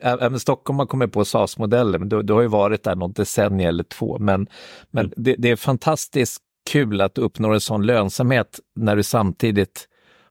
även 0.01 0.39
Stockholm 0.39 0.79
har 0.79 0.85
kommit 0.85 1.11
på 1.11 1.25
SAS-modeller, 1.25 1.99
men 1.99 2.09
du, 2.09 2.21
du, 2.21 2.33
har 2.33 2.41
ju 2.41 2.47
varit 2.47 2.83
där 2.83 2.95
något 2.95 3.15
decennium 3.15 3.69
eller 3.69 3.83
två. 3.83 4.17
Men, 4.19 4.47
men 4.91 5.05
mm. 5.05 5.13
det, 5.17 5.35
det, 5.37 5.49
är 5.49 5.55
fantastiskt 5.55 6.41
kul 6.69 7.01
att 7.01 7.15
du 7.15 7.21
uppnår 7.21 7.53
en 7.53 7.61
sån 7.61 7.85
lönsamhet 7.85 8.59
när 8.75 8.95
du 8.95 9.03
samtidigt 9.03 9.87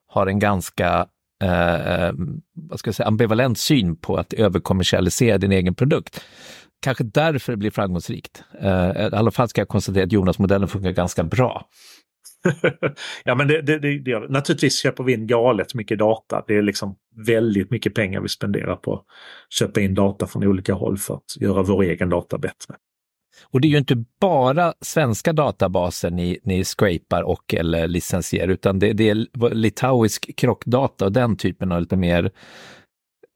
har 0.07 0.27
en 0.27 0.39
ganska 0.39 1.07
eh, 1.43 2.05
eh, 2.05 2.13
vad 2.55 2.79
ska 2.79 2.89
jag 2.89 2.95
säga, 2.95 3.07
ambivalent 3.07 3.59
syn 3.59 3.97
på 3.97 4.17
att 4.17 4.33
överkommersialisera 4.33 5.39
din 5.39 5.53
egen 5.53 5.75
produkt. 5.75 6.21
Kanske 6.83 7.05
därför 7.05 7.53
det 7.53 7.57
blir 7.57 7.71
framgångsrikt. 7.71 8.45
Eh, 8.61 8.91
I 8.91 9.11
alla 9.13 9.31
fall 9.31 9.49
ska 9.49 9.61
jag 9.61 9.69
konstatera 9.69 10.05
att 10.05 10.13
Jonas-modellen 10.13 10.69
funkar 10.69 10.91
ganska 10.91 11.25
bra. 11.25 11.67
ja 13.25 13.35
men 13.35 13.49
det, 13.49 13.63
det, 13.63 13.79
det, 13.79 13.99
det, 13.99 14.19
naturligtvis 14.19 14.79
köper 14.83 15.05
vi 15.05 15.13
in 15.13 15.27
galet 15.27 15.75
mycket 15.75 15.99
data. 15.99 16.45
Det 16.47 16.57
är 16.57 16.63
liksom 16.63 16.97
väldigt 17.27 17.71
mycket 17.71 17.95
pengar 17.95 18.21
vi 18.21 18.29
spenderar 18.29 18.77
på 18.77 18.95
att 18.95 19.05
köpa 19.51 19.81
in 19.81 19.95
data 19.95 20.27
från 20.27 20.45
olika 20.45 20.75
håll 20.75 20.99
för 20.99 21.15
att 21.15 21.37
göra 21.41 21.63
vår 21.63 21.83
egen 21.83 22.09
data 22.09 22.39
bättre. 22.39 22.75
Och 23.45 23.61
det 23.61 23.69
är 23.69 23.71
ju 23.71 23.79
inte 23.79 24.05
bara 24.21 24.75
svenska 24.81 25.33
databaser 25.33 26.11
ni, 26.11 26.39
ni 26.43 26.65
scrapar 26.65 27.23
och 27.23 27.55
eller 27.55 27.89
licensierar, 27.89 28.49
utan 28.49 28.79
det, 28.79 28.93
det 28.93 29.11
är 29.11 29.55
litauisk 29.55 30.37
krockdata 30.37 31.05
och 31.05 31.13
den 31.13 31.37
typen 31.37 31.73
av 31.73 31.81
lite 31.81 31.97
mer 31.97 32.31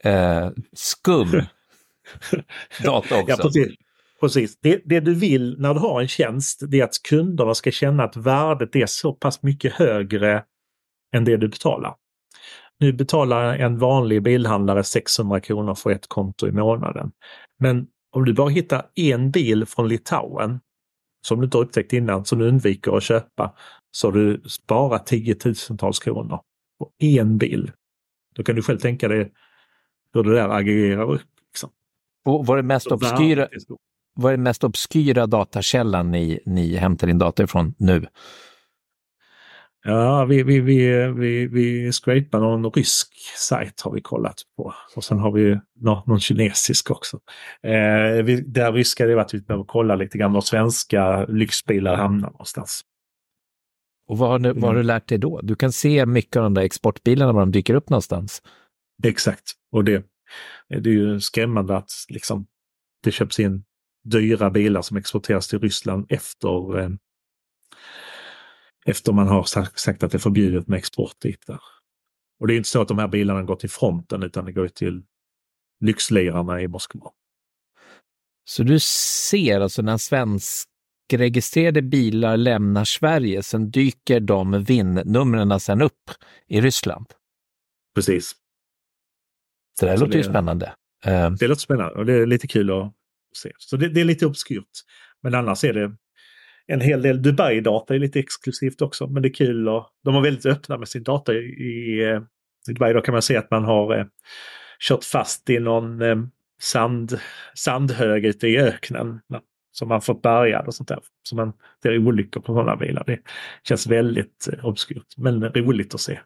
eh, 0.05 0.51
skum 0.73 1.31
data 2.85 3.20
också. 3.20 3.31
Ja, 3.31 3.37
precis. 3.37 3.75
Precis. 4.24 4.58
Det, 4.60 4.82
det, 4.84 5.00
du 5.00 5.14
vill 5.14 5.56
när 5.58 5.74
du 5.74 5.80
har 5.80 6.00
en 6.00 6.08
tjänst, 6.08 6.62
det 6.68 6.80
är 6.80 6.84
att 6.84 7.02
kunderna 7.08 7.54
ska 7.54 7.70
känna 7.70 8.04
att 8.04 8.16
värdet 8.16 8.76
är 8.76 8.87
så 8.87 9.12
pass 9.12 9.42
mycket 9.42 9.72
högre 9.72 10.44
än 11.16 11.24
det 11.24 11.37
du 11.37 11.48
betalar. 11.48 11.94
Nu 12.80 12.92
betalar 12.92 13.58
en 13.58 13.78
vanlig 13.78 14.22
bilhandlare 14.22 14.84
600 14.84 15.40
kronor 15.40 15.74
för 15.74 15.90
ett 15.90 16.08
konto 16.08 16.48
i 16.48 16.52
månaden. 16.52 17.12
Men 17.58 17.87
om 18.10 18.24
du 18.24 18.34
bara 18.34 18.48
hittar 18.48 18.87
en 18.94 19.30
bil 19.30 19.66
från 19.66 19.88
Litauen 19.88 20.60
som 21.26 21.40
du 21.40 21.44
inte 21.44 21.56
har 21.56 21.64
upptäckt 21.64 21.92
innan, 21.92 22.24
som 22.24 22.38
du 22.38 22.48
undviker 22.48 22.96
att 22.96 23.02
köpa, 23.02 23.54
så 23.90 24.06
har 24.06 24.12
du 24.12 24.42
sparat 24.48 25.06
tiotusentals 25.06 25.98
kronor 25.98 26.40
på 26.78 26.90
en 26.98 27.38
bil. 27.38 27.72
Då 28.34 28.42
kan 28.42 28.56
du 28.56 28.62
själv 28.62 28.78
tänka 28.78 29.08
dig 29.08 29.32
hur 30.14 30.22
det 30.22 30.34
där 30.34 30.48
aggregerar 30.48 31.12
upp. 31.12 31.22
Liksom. 31.52 31.70
Och 32.24 32.58
är 32.58 32.62
mest 32.62 32.87
obskyra, 32.87 33.48
vad 34.14 34.33
är 34.33 34.37
mest 34.37 34.64
obskyra 34.64 35.27
datakällan 35.27 36.11
ni, 36.11 36.40
ni 36.46 36.77
hämtar 36.77 37.09
in 37.09 37.18
data 37.18 37.42
ifrån 37.42 37.74
nu? 37.79 38.07
Ja, 39.87 40.24
vi, 40.24 40.42
vi, 40.42 40.61
vi, 40.61 41.12
vi, 41.12 41.46
vi 41.46 41.92
scrapar 41.92 42.40
någon 42.40 42.70
rysk 42.70 43.09
sajt 43.37 43.81
har 43.81 43.92
vi 43.92 44.00
kollat 44.00 44.42
på. 44.57 44.74
Och 44.96 45.05
sen 45.05 45.18
har 45.18 45.33
vi 45.33 45.61
någon, 45.81 46.03
någon 46.07 46.20
kinesisk 46.20 46.90
också. 46.90 47.20
Eh, 47.62 48.22
vi, 48.24 48.44
där 48.46 48.72
ryska 48.72 49.07
det 49.07 49.12
är 49.12 49.16
att 49.16 49.35
vi 49.35 49.40
behöver 49.40 49.64
kolla 49.64 49.96
lite 49.96 50.18
grann 50.18 50.33
var 50.33 50.40
svenska 50.40 51.24
lyxbilar 51.24 51.96
hamnar 51.96 52.31
någonstans. 52.31 52.83
Och 54.09 54.18
vad 54.18 54.29
har, 54.29 54.38
du, 54.38 54.53
vad 54.53 54.62
har 54.62 54.74
du 54.74 54.81
mm. 54.81 54.87
lärt 54.87 55.09
dig 55.09 55.18
då? 55.18 55.40
Du 55.40 55.55
kan 55.55 55.72
se 55.72 56.07
mycket 56.07 56.37
av 56.37 56.42
de 56.42 56.55
där 56.55 56.62
exportbilarna 56.62 57.33
var 57.33 57.40
de 57.40 57.53
dyker 57.53 57.74
upp 57.74 57.90
någonstans. 57.90 58.42
Exakt, 59.05 59.53
och 59.72 59.85
det, 59.85 60.05
det 60.68 60.90
är 60.90 60.94
ju 60.94 61.20
skrämmande 61.20 61.77
att 61.77 61.90
liksom, 62.09 62.46
det 63.03 63.11
köps 63.11 63.40
in 63.40 63.64
dyra 64.05 64.51
bilar 64.51 64.83
som 64.83 64.97
exporteras 64.97 65.49
till 65.49 65.61
Ryssland 65.61 66.07
efter 66.09 66.79
eh, 66.79 66.90
efter 68.87 69.12
man 69.12 69.29
har 69.29 69.43
sagt 69.79 70.03
att 70.03 70.11
det 70.11 70.17
är 70.17 70.19
förbjudet 70.19 70.69
med 70.69 70.77
export 70.77 71.21
dit. 71.21 71.47
Där. 71.47 71.61
Och 72.40 72.47
det 72.47 72.55
är 72.55 72.57
inte 72.57 72.69
så 72.69 72.83
att 72.83 72.88
de 72.88 72.99
här 72.99 73.09
bilarna 73.09 73.43
går 73.43 73.57
till 73.57 73.71
fronten 73.71 74.23
utan 74.23 74.45
det 74.45 74.53
går 74.53 74.69
till 74.69 75.03
lyxlirarna 75.81 76.61
i 76.61 76.69
Moskva. 76.69 77.11
Så 78.45 78.62
du 78.62 78.81
ser 78.81 79.61
alltså 79.61 79.83
när 79.83 79.99
svenskregistrerade 79.99 81.83
bilar 81.83 82.37
lämnar 82.37 82.85
Sverige, 82.85 83.43
sen 83.43 83.71
dyker 83.71 84.21
de 84.21 84.64
VIN-numren 84.64 85.61
sen 85.61 85.83
upp 85.83 86.11
i 86.47 86.61
Ryssland? 86.61 87.07
Precis. 87.95 88.33
Det 89.81 89.87
där 89.87 89.97
så 89.97 90.01
låter 90.01 90.12
det, 90.12 90.19
ju 90.19 90.25
spännande. 90.25 90.75
Eh, 91.05 91.31
det 91.31 91.49
låter 91.49 91.61
spännande 91.61 91.95
och 91.95 92.07
det 92.07 92.12
är 92.12 92.27
lite 92.27 92.47
kul 92.47 92.71
att 92.71 92.93
se. 93.37 93.53
Så 93.59 93.77
det, 93.77 93.88
det 93.88 94.01
är 94.01 94.05
lite 94.05 94.27
obskyrt. 94.27 94.70
Men 95.23 95.35
annars 95.35 95.64
är 95.64 95.73
det 95.73 95.97
en 96.66 96.81
hel 96.81 97.03
del 97.03 97.23
Dubai-data 97.23 97.94
är 97.94 97.99
lite 97.99 98.20
exklusivt 98.20 98.83
också, 98.83 99.07
men 99.07 99.23
det 99.23 99.29
är 99.29 99.35
kul 99.35 99.68
och 99.68 99.88
de 100.05 100.14
var 100.14 100.20
väldigt 100.20 100.47
öppna 100.47 100.79
med 100.79 100.88
sin 100.88 101.03
data 101.03 101.35
i, 101.35 102.03
eh, 102.03 102.23
i 102.68 102.73
Dubai. 102.73 102.92
Då 102.92 103.01
kan 103.01 103.12
man 103.12 103.23
se 103.23 103.37
att 103.37 103.51
man 103.51 103.64
har 103.64 103.99
eh, 103.99 104.05
kört 104.88 105.05
fast 105.05 105.51
i 105.51 105.59
någon 105.59 106.03
eh, 106.03 106.16
sand, 106.61 107.18
sandhög 107.55 108.25
ute 108.25 108.49
i 108.49 108.59
öknen 108.59 109.20
som 109.73 109.88
man 109.88 110.01
fått 110.01 110.23
bärgad 110.23 110.66
och 110.66 110.75
sånt 110.75 110.88
där. 110.88 110.99
Så 111.23 111.37
man, 111.37 111.53
ser 111.83 111.99
olyckor 111.99 112.40
på 112.40 112.55
sådana 112.55 112.77
bilar. 112.77 113.05
Det 113.07 113.18
känns 113.68 113.87
väldigt 113.87 114.49
eh, 114.53 114.64
obskurt, 114.64 115.16
men 115.16 115.44
roligt 115.44 115.94
att 115.94 116.01
se. 116.01 116.18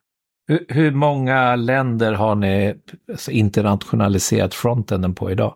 Hur, 0.46 0.66
hur 0.68 0.90
många 0.90 1.56
länder 1.56 2.12
har 2.12 2.34
ni 2.34 2.74
alltså, 3.10 3.30
internationaliserat 3.30 4.54
frontenden 4.54 5.14
på 5.14 5.30
idag? 5.30 5.54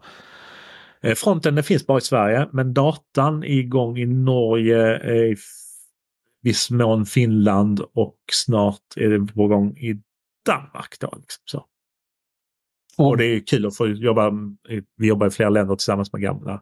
Eh, 1.03 1.15
fronten 1.15 1.63
finns 1.63 1.87
bara 1.87 1.99
i 1.99 2.01
Sverige 2.01 2.49
men 2.53 2.75
datan 2.75 3.45
är 3.45 3.59
igång 3.59 3.99
i 3.99 4.07
Norge, 4.07 5.13
i 5.15 5.37
viss 6.43 6.71
mån 6.71 7.07
Finland 7.07 7.81
och 7.81 8.19
snart 8.33 8.97
är 8.97 9.09
det 9.09 9.33
på 9.33 9.47
gång 9.47 9.77
i 9.77 10.03
Danmark. 10.47 10.97
Då, 11.01 11.07
liksom, 11.17 11.43
så. 11.45 11.67
Och 12.99 13.17
det 13.17 13.25
är 13.25 13.41
kul 13.41 13.67
att 13.67 13.77
få 13.77 13.89
jobba, 13.89 14.33
vi 14.97 15.09
jobbar 15.09 15.27
i 15.27 15.31
flera 15.31 15.51
länder 15.51 15.77
tillsammans 15.77 16.13
med 16.13 16.23
gamla 16.23 16.53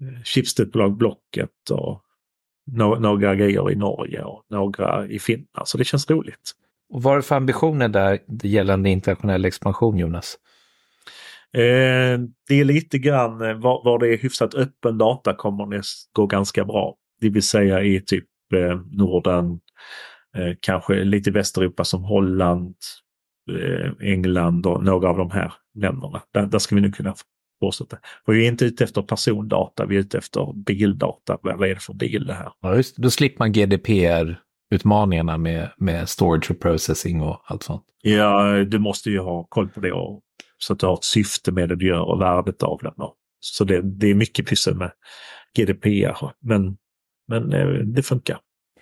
eh, 0.00 0.22
chipstetbolag 0.24 0.96
Blocket 0.96 1.70
och 1.70 2.02
några 3.00 3.34
grejer 3.34 3.70
i 3.70 3.74
Norge 3.74 4.22
och 4.22 4.44
några 4.48 5.06
i 5.06 5.18
Finland. 5.18 5.68
Så 5.68 5.78
det 5.78 5.84
känns 5.84 6.10
roligt. 6.10 6.52
Och 6.88 7.02
vad 7.02 7.12
är 7.12 7.16
det 7.16 7.22
för 7.22 7.36
ambitioner 7.36 7.88
där 7.88 8.18
gällande 8.42 8.90
internationell 8.90 9.44
expansion 9.44 9.98
Jonas? 9.98 10.38
Eh, 11.54 12.20
det 12.48 12.60
är 12.60 12.64
lite 12.64 12.98
grann 12.98 13.42
eh, 13.42 13.54
var, 13.54 13.84
var 13.84 13.98
det 13.98 14.14
är 14.14 14.18
hyfsat 14.18 14.54
öppen 14.54 14.98
data 14.98 15.34
kommer 15.34 15.66
det 15.66 15.82
gå 16.12 16.26
ganska 16.26 16.64
bra. 16.64 16.94
Det 17.20 17.28
vill 17.28 17.42
säga 17.42 17.82
i 17.82 18.00
typ 18.00 18.24
eh, 18.54 18.80
Norden, 18.90 19.60
eh, 20.36 20.56
kanske 20.60 21.04
lite 21.04 21.30
Västeuropa 21.30 21.84
som 21.84 22.04
Holland, 22.04 22.74
England 24.00 24.66
och 24.66 24.84
några 24.84 25.08
av 25.08 25.18
de 25.18 25.30
här 25.30 25.52
länderna. 25.74 26.22
Där, 26.34 26.46
där 26.46 26.58
ska 26.58 26.74
vi 26.74 26.80
nu 26.80 26.92
kunna 26.92 27.14
fortsätta. 27.60 27.98
För 28.26 28.32
vi 28.32 28.44
är 28.44 28.48
inte 28.48 28.64
ute 28.64 28.84
efter 28.84 29.02
persondata, 29.02 29.86
vi 29.86 29.96
är 29.96 30.00
ute 30.00 30.18
efter 30.18 30.52
bildata. 30.52 31.38
Vad 31.42 31.62
är 31.62 31.74
det 31.74 31.82
för 31.82 31.94
bil 31.94 32.26
det 32.26 32.34
här? 32.34 32.52
Ja, 32.60 32.76
just 32.76 32.96
Då 32.96 33.10
slipper 33.10 33.38
man 33.38 33.52
GDPR-utmaningarna 33.52 35.38
med, 35.38 35.70
med 35.76 36.08
storage 36.08 36.50
och 36.50 36.60
processing 36.60 37.20
och 37.20 37.42
allt 37.44 37.62
sånt. 37.62 37.84
Ja, 38.02 38.64
du 38.64 38.78
måste 38.78 39.10
ju 39.10 39.18
ha 39.18 39.44
koll 39.44 39.68
på 39.68 39.80
det 39.80 39.92
och 39.92 40.22
så 40.58 40.72
att 40.72 40.78
du 40.78 40.86
har 40.86 40.94
ett 40.94 41.04
syfte 41.04 41.52
med 41.52 41.68
det 41.68 41.76
du 41.76 41.86
gör 41.86 42.02
och 42.02 42.20
värdet 42.20 42.62
av 42.62 42.78
den. 42.82 42.94
Så 43.40 43.64
det, 43.64 43.82
det 43.82 44.06
är 44.10 44.14
mycket 44.14 44.46
pyssel 44.46 44.74
med 44.74 44.92
GDPR. 45.56 46.32
Men, 46.40 46.76
men 47.28 47.52
eh, 47.52 47.66
det 47.66 48.02
funkar. 48.02 48.40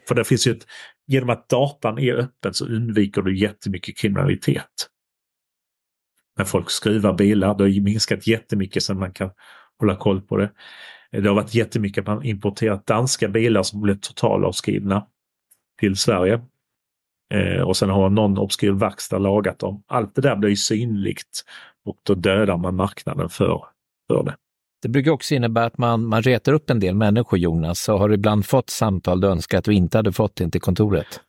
För 0.08 0.14
det 0.14 0.24
finns 0.24 0.46
ju 0.46 0.52
ett, 0.52 0.66
genom 1.06 1.30
att 1.30 1.48
datan 1.48 1.98
är 1.98 2.14
öppen 2.14 2.54
så 2.54 2.66
undviker 2.66 3.22
du 3.22 3.38
jättemycket 3.38 3.98
kriminalitet. 3.98 4.90
När 6.38 6.44
folk 6.44 6.70
skruvar 6.70 7.12
bilar, 7.12 7.54
det 7.54 7.64
har 7.64 7.80
minskat 7.80 8.26
jättemycket 8.26 8.82
sen 8.82 8.98
man 8.98 9.12
kan 9.12 9.30
hålla 9.78 9.96
koll 9.96 10.20
på 10.20 10.36
det. 10.36 10.50
Det 11.10 11.28
har 11.28 11.34
varit 11.34 11.54
jättemycket 11.54 12.02
att 12.02 12.06
man 12.06 12.24
importerat 12.24 12.86
danska 12.86 13.28
bilar 13.28 13.62
som 13.62 13.80
blev 13.80 13.98
totalavskrivna 14.00 15.06
till 15.80 15.96
Sverige. 15.96 16.40
Eh, 17.34 17.62
och 17.62 17.76
sen 17.76 17.90
har 17.90 18.10
någon 18.10 18.38
obskyr 18.38 18.72
verkstad 18.72 19.18
lagat 19.18 19.58
dem. 19.58 19.82
Allt 19.86 20.14
det 20.14 20.22
där 20.22 20.36
blir 20.36 20.54
synligt 20.54 21.44
och 21.84 21.96
då 22.02 22.14
dödar 22.14 22.56
man 22.56 22.76
marknaden 22.76 23.28
för, 23.28 23.64
för 24.08 24.22
det. 24.22 24.34
Det 24.82 24.88
brukar 24.88 25.10
också 25.10 25.34
innebära 25.34 25.64
att 25.64 25.78
man, 25.78 26.06
man 26.06 26.22
retar 26.22 26.52
upp 26.52 26.70
en 26.70 26.80
del 26.80 26.94
människor, 26.94 27.38
Jonas. 27.38 27.80
Så 27.80 27.96
har 27.96 28.08
du 28.08 28.14
ibland 28.14 28.46
fått 28.46 28.70
samtal 28.70 29.20
du 29.20 29.28
önskat 29.28 29.58
att 29.58 29.64
du 29.64 29.74
inte 29.74 29.98
hade 29.98 30.12
fått 30.12 30.40
in 30.40 30.50
till 30.50 30.60
kontoret? 30.60 31.20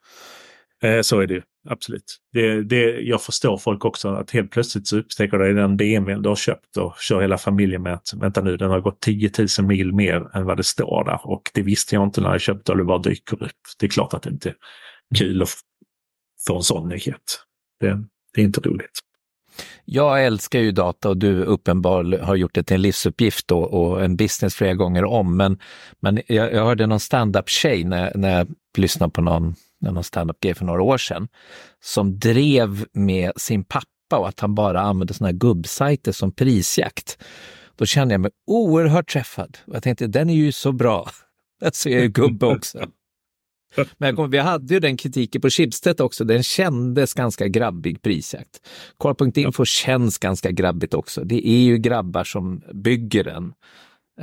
Eh, 0.84 1.02
så 1.02 1.20
är 1.20 1.28
det 1.28 1.44
absolut. 1.70 2.18
Det, 2.34 2.64
det, 2.64 3.00
jag 3.02 3.22
förstår 3.22 3.58
folk 3.58 3.86
också 3.86 4.10
att 4.10 4.32
helt 4.32 4.52
plötsligt 4.52 4.88
så 4.88 4.98
upptäcker 4.98 5.38
du 5.38 5.54
den 5.54 5.78
BMW 5.78 6.22
du 6.24 6.30
har 6.30 6.36
köpt 6.36 6.78
och 6.78 6.96
kör 7.00 7.22
hela 7.22 7.38
familjen 7.38 7.84
med 7.84 7.94
att 7.94 8.14
vänta 8.14 8.42
nu, 8.42 8.58
den 8.58 8.70
har 8.70 8.80
gått 8.80 9.00
10 9.00 9.32
000 9.60 9.68
mil 9.68 9.94
mer 9.94 10.38
än 10.38 10.46
vad 10.46 10.58
det 10.58 10.64
står 10.64 11.04
där 11.04 11.20
och 11.24 11.42
det 11.54 11.62
visste 11.62 11.96
jag 11.96 12.04
inte 12.04 12.22
när 12.22 12.32
jag 12.32 12.42
köpte 12.42 12.72
och 12.72 12.78
det 12.78 12.84
bara 12.84 12.98
dyker 12.98 13.44
upp. 13.44 13.52
Det 13.80 13.86
är 13.86 13.90
klart 13.90 14.14
att 14.14 14.24
det 14.24 14.30
inte 14.30 14.50
är 14.50 14.56
kul 15.16 15.42
att 15.42 15.50
få 16.48 16.58
en 16.58 16.64
sån 16.64 16.90
nyhet. 16.90 17.40
Det, 17.80 18.04
det 18.34 18.42
är 18.42 18.46
inte 18.46 18.62
roligt. 18.62 19.00
Jag 19.86 20.26
älskar 20.26 20.60
ju 20.60 20.72
data 20.72 21.10
och 21.10 21.18
du 21.18 21.44
uppenbarligen 21.44 22.26
har 22.26 22.36
gjort 22.36 22.56
det 22.56 22.64
till 22.64 22.76
en 22.76 22.82
livsuppgift 22.82 23.52
och, 23.52 24.04
en 24.04 24.16
business 24.16 24.56
flera 24.56 24.74
gånger 24.74 25.06
om. 25.06 25.38
Men, 25.38 25.60
men 26.00 26.22
jag, 26.28 26.54
jag 26.54 26.66
hörde 26.66 26.88
någon 26.88 27.00
stand-up-tjej 27.00 27.84
när, 27.84 28.12
när 28.16 28.38
jag 28.38 28.48
lyssnade 28.78 29.12
på 29.12 29.22
någon, 29.22 29.56
någon 29.82 30.04
stand-up-grej 30.04 30.54
för 30.54 30.66
några 30.66 30.82
år 30.82 30.98
sedan 30.98 31.28
som 31.84 32.20
drev 32.20 32.86
med 32.94 33.32
sin 33.36 33.64
pappa 33.64 34.18
och 34.18 34.28
att 34.28 34.40
han 34.40 34.56
bara 34.56 34.82
använde 34.82 35.14
såna 35.14 35.28
här 35.28 35.38
gubbsajter 35.38 36.12
som 36.12 36.32
prisjakt. 36.32 37.18
Då 37.76 37.86
kände 37.86 38.14
jag 38.14 38.22
mig 38.22 38.32
oerhört 38.48 39.10
träffad. 39.10 39.58
Jag 39.66 39.84
tänkte, 39.84 40.08
den 40.08 40.30
är 40.30 40.36
ju 40.36 40.52
så 40.52 40.72
bra. 40.72 41.10
Alltså 41.62 41.90
jag 41.90 42.00
är 42.00 42.04
ju 42.04 42.10
gubbe 42.10 42.46
också. 42.46 42.80
Men 43.98 44.16
kommer, 44.16 44.28
vi 44.28 44.38
hade 44.38 44.74
ju 44.74 44.80
den 44.80 44.98
kritiken 44.98 45.42
på 45.42 45.50
Schibsted 45.50 46.02
också. 46.02 46.24
Den 46.24 46.44
kändes 46.44 47.13
ganska 47.13 47.48
grabbig 47.48 48.02
prisjakt. 48.02 48.68
Koll.info 48.98 49.62
ja. 49.62 49.66
känns 49.66 50.18
ganska 50.18 50.52
grabbigt 50.52 50.94
också. 50.94 51.24
Det 51.24 51.48
är 51.48 51.63
ju 51.63 51.78
grabbar 51.78 52.24
som 52.24 52.62
bygger 52.74 53.24
den. 53.24 53.44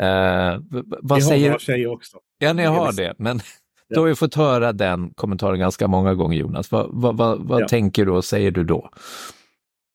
Uh, 0.01 0.63
vad 1.03 1.19
vi 1.19 1.25
säger... 1.25 1.51
har 1.51 1.59
tjejer 1.59 1.87
också. 1.87 2.19
Ja, 2.39 2.53
ni 2.53 2.65
har 2.65 2.93
det. 2.93 3.15
Men 3.19 3.41
Du 3.89 4.01
har 4.01 4.07
ju 4.07 4.15
fått 4.15 4.35
höra 4.35 4.73
den 4.73 5.11
kommentaren 5.15 5.59
ganska 5.59 5.89
många 5.89 6.15
gånger 6.15 6.39
Jonas. 6.39 6.73
Vad, 6.73 6.89
vad, 6.93 7.17
vad, 7.17 7.49
vad 7.49 7.63
Ja. 7.63 7.69
tänker 7.69 8.05
du 8.07 8.13
och 8.13 8.25
säger 8.25 8.51
du 8.51 8.65
då? 8.65 8.91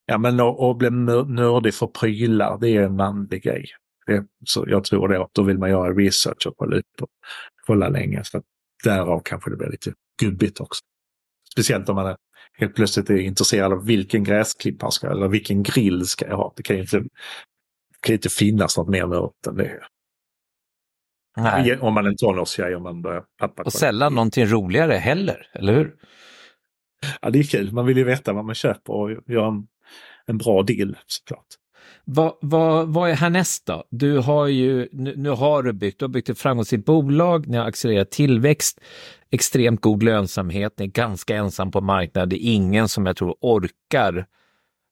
Ja, 0.06 0.18
men 0.18 0.40
att 0.40 0.78
bli 0.78 0.90
nör- 0.90 1.26
nördig 1.26 1.74
för 1.74 1.88
prylar, 1.88 2.58
det 2.62 2.70
är 2.70 2.82
en 2.82 2.96
manlig 2.96 3.44
grej. 3.44 3.66
Det, 4.08 4.26
så 4.46 4.66
jag 4.68 4.84
tror 4.84 5.08
det, 5.08 5.28
då 5.32 5.44
vill 5.44 5.58
man 5.58 5.70
göra 5.70 5.94
research 5.94 6.48
och 6.48 6.54
kolla, 6.58 6.76
ut 6.76 7.02
och 7.02 7.10
kolla 7.68 7.90
länge. 7.90 8.24
Så 8.24 8.42
därav 8.84 9.22
kanske 9.26 9.50
det 9.50 9.58
blir 9.58 9.70
lite 9.70 9.94
gubbigt 10.22 10.60
också. 10.60 10.82
Speciellt 11.52 11.90
om 11.90 11.96
man 11.96 12.08
är, 12.08 12.18
helt 12.58 12.76
plötsligt 12.76 13.10
är 13.10 13.18
intresserad 13.18 13.74
av 13.74 13.86
vilken 13.86 14.24
gräsklipp 14.24 14.82
man 14.82 14.92
ska 14.92 15.12
eller 15.12 15.28
vilken 15.28 15.64
grill 15.64 16.06
ska 16.06 16.28
jag 16.28 16.38
ha. 16.38 16.54
Det 16.56 16.64
kan 16.64 16.76
ju 16.76 16.82
inte, 16.82 17.04
kan 18.02 18.14
inte 18.14 18.30
finnas 18.30 18.78
något 18.78 18.90
mer 18.90 19.08
nördigt 19.08 19.48
än 19.48 19.56
det. 19.56 19.80
Nej. 21.38 21.78
Om 21.80 21.94
man 21.94 22.06
är 22.06 22.14
tonårstjej 22.14 22.76
och 22.76 22.82
man 22.82 23.02
börjar 23.02 23.24
pappa. 23.38 23.64
Och 23.64 23.74
sällan 23.74 24.16
någonting 24.16 24.46
roligare 24.46 24.94
heller, 24.94 25.50
eller 25.54 25.74
hur? 25.74 25.96
Ja, 27.22 27.30
det 27.30 27.40
är 27.40 27.44
kul. 27.44 27.74
Man 27.74 27.86
vill 27.86 27.98
ju 27.98 28.04
veta 28.04 28.34
vad 28.34 28.46
man 28.46 28.56
köper 28.56 28.94
och 28.94 29.12
göra 29.12 29.48
en, 29.48 29.68
en 30.26 30.38
bra 30.38 30.64
deal 30.64 30.98
såklart. 31.08 31.46
Vad, 32.12 32.34
vad, 32.42 32.88
vad 32.88 33.10
är 33.10 33.14
härnäst 33.14 33.66
då? 33.66 33.84
Du 33.90 34.18
har 34.18 34.48
ju, 34.48 34.88
nu, 34.92 35.14
nu 35.18 35.30
har 35.30 35.64
du 35.64 35.74
byggt, 35.74 36.00
du 36.00 36.06
har 36.06 36.10
byggt 36.10 36.30
ett 36.30 36.40
framgångsrikt 36.40 36.86
bolag, 36.86 37.48
ni 37.48 37.58
har 37.58 37.66
accelererat 37.66 38.12
tillväxt, 38.12 38.80
extremt 39.32 39.82
god 39.82 40.04
lönsamhet, 40.04 40.74
ni 40.78 40.86
är 40.86 40.90
ganska 40.90 41.36
ensam 41.36 41.72
på 41.72 41.82
marknaden, 41.82 42.30
det 42.30 42.36
är 42.36 42.54
ingen 42.54 42.88
som 42.88 43.06
jag 43.06 43.16
tror 43.16 43.36
orkar 43.42 44.26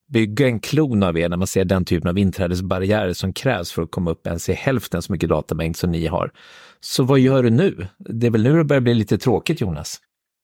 bygga 0.08 0.48
en 0.48 0.60
klon 0.60 1.04
av 1.04 1.18
er 1.18 1.30
när 1.30 1.38
man 1.38 1.48
ser 1.48 1.66
den 1.66 1.86
typen 1.86 2.10
av 2.10 2.18
inträdesbarriärer 2.18 3.14
som 3.14 3.34
krävs 3.34 3.72
för 3.72 3.82
att 3.82 3.92
komma 3.92 4.12
upp 4.12 4.28
ens 4.28 4.50
i 4.50 4.54
hälften 4.54 5.02
så 5.02 5.12
mycket 5.12 5.30
datamängd 5.30 5.76
som 5.76 5.92
ni 5.92 6.08
har. 6.08 6.32
Så 6.80 7.04
vad 7.04 7.20
gör 7.20 7.44
du 7.44 7.50
nu? 7.50 7.88
Det 7.98 8.28
är 8.28 8.32
väl 8.32 8.44
nu 8.44 8.58
det 8.58 8.64
börjar 8.64 8.82
bli 8.82 8.94
lite 8.94 9.18
tråkigt 9.18 9.62
Jonas? 9.62 10.02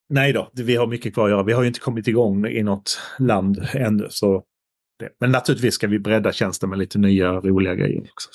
Nej 0.08 0.32
då, 0.32 0.50
vi 0.52 0.76
har 0.76 0.86
mycket 0.86 1.14
kvar 1.14 1.24
att 1.24 1.30
göra. 1.30 1.42
Vi 1.42 1.52
har 1.52 1.62
ju 1.62 1.68
inte 1.68 1.80
kommit 1.80 2.08
igång 2.08 2.46
i 2.46 2.62
något 2.62 2.98
land 3.18 3.68
ännu. 3.72 4.06
Så 4.10 4.42
det. 4.98 5.08
Men 5.20 5.30
naturligtvis 5.32 5.74
ska 5.74 5.86
vi 5.86 5.98
bredda 5.98 6.32
tjänsten 6.32 6.70
med 6.70 6.78
lite 6.78 6.98
nya 6.98 7.32
roliga 7.32 7.74
grejer 7.74 8.00
också. 8.00 8.28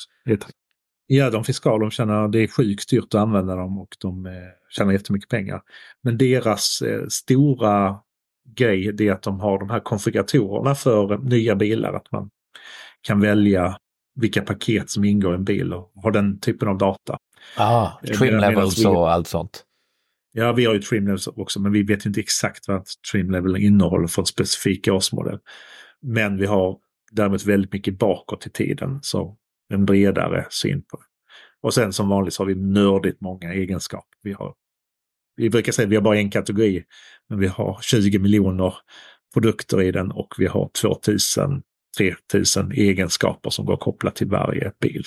Ja, 1.07 1.29
de 1.29 1.43
fiskala, 1.43 1.77
de 1.77 1.91
känner 1.91 2.27
det 2.27 2.39
är 2.39 2.47
sjukt 2.47 2.89
dyrt 2.89 3.03
att 3.03 3.15
använda 3.15 3.55
dem 3.55 3.79
och 3.79 3.95
de 3.99 4.25
eh, 4.25 4.31
tjänar 4.69 4.91
jättemycket 4.93 5.29
pengar. 5.29 5.61
Men 6.03 6.17
deras 6.17 6.81
eh, 6.81 7.07
stora 7.07 7.99
grej 8.55 8.91
det 8.93 9.07
är 9.07 9.11
att 9.11 9.21
de 9.23 9.39
har 9.39 9.59
de 9.59 9.69
här 9.69 9.79
konfiguratorerna 9.79 10.75
för 10.75 11.17
nya 11.17 11.55
bilar. 11.55 11.93
Att 11.93 12.11
man 12.11 12.29
kan 13.01 13.21
välja 13.21 13.77
vilka 14.15 14.41
paket 14.41 14.89
som 14.89 15.03
ingår 15.03 15.31
i 15.33 15.35
en 15.35 15.43
bil 15.43 15.73
och 15.73 15.91
ha 15.95 16.11
den 16.11 16.39
typen 16.39 16.67
av 16.67 16.77
data. 16.77 17.17
Ah, 17.57 17.91
Eh, 18.03 18.09
trim 18.17 18.33
medan 18.35 18.53
levels 18.53 18.79
vi- 18.79 18.85
och 18.85 19.11
allt 19.11 19.27
sånt. 19.27 19.63
Ja, 20.31 20.51
vi 20.53 20.65
har 20.65 20.73
ju 20.73 20.81
trim 20.81 21.05
levels 21.05 21.27
också, 21.27 21.59
men 21.61 21.71
vi 21.71 21.83
vet 21.83 22.05
inte 22.05 22.19
exakt 22.19 22.67
vad 22.67 22.85
trim 23.11 23.31
level 23.31 23.57
innehåller 23.57 24.07
för 24.07 24.21
en 24.21 24.25
specifik 24.25 24.87
årsmodell. 24.87 25.39
Men 26.01 26.37
vi 26.37 26.45
har 26.45 26.77
däremot 27.11 27.45
väldigt 27.45 27.73
mycket 27.73 27.99
bakåt 27.99 28.47
i 28.47 28.49
tiden, 28.49 28.99
så 29.01 29.37
en 29.73 29.85
bredare 29.85 30.47
syn 30.49 30.81
på 30.81 30.97
det. 30.97 31.03
Och 31.61 31.73
sen 31.73 31.93
som 31.93 32.09
vanligt 32.09 32.33
så 32.33 32.43
har 32.43 32.47
vi 32.47 32.55
nördigt 32.55 33.21
många 33.21 33.53
egenskaper. 33.53 34.17
Vi, 34.23 34.33
har, 34.33 34.53
vi 35.35 35.49
brukar 35.49 35.71
säga 35.71 35.85
att 35.85 35.91
vi 35.91 35.95
har 35.95 36.03
bara 36.03 36.17
en 36.17 36.31
kategori, 36.31 36.83
men 37.29 37.39
vi 37.39 37.47
har 37.47 37.79
20 37.81 38.19
miljoner 38.19 38.73
produkter 39.33 39.81
i 39.81 39.91
den 39.91 40.11
och 40.11 40.33
vi 40.37 40.47
har 40.47 40.69
2000 40.81 41.63
3000 41.97 42.71
egenskaper 42.71 43.49
som 43.49 43.65
går 43.65 43.77
kopplat 43.77 44.15
till 44.15 44.27
varje 44.27 44.71
bil. 44.81 45.03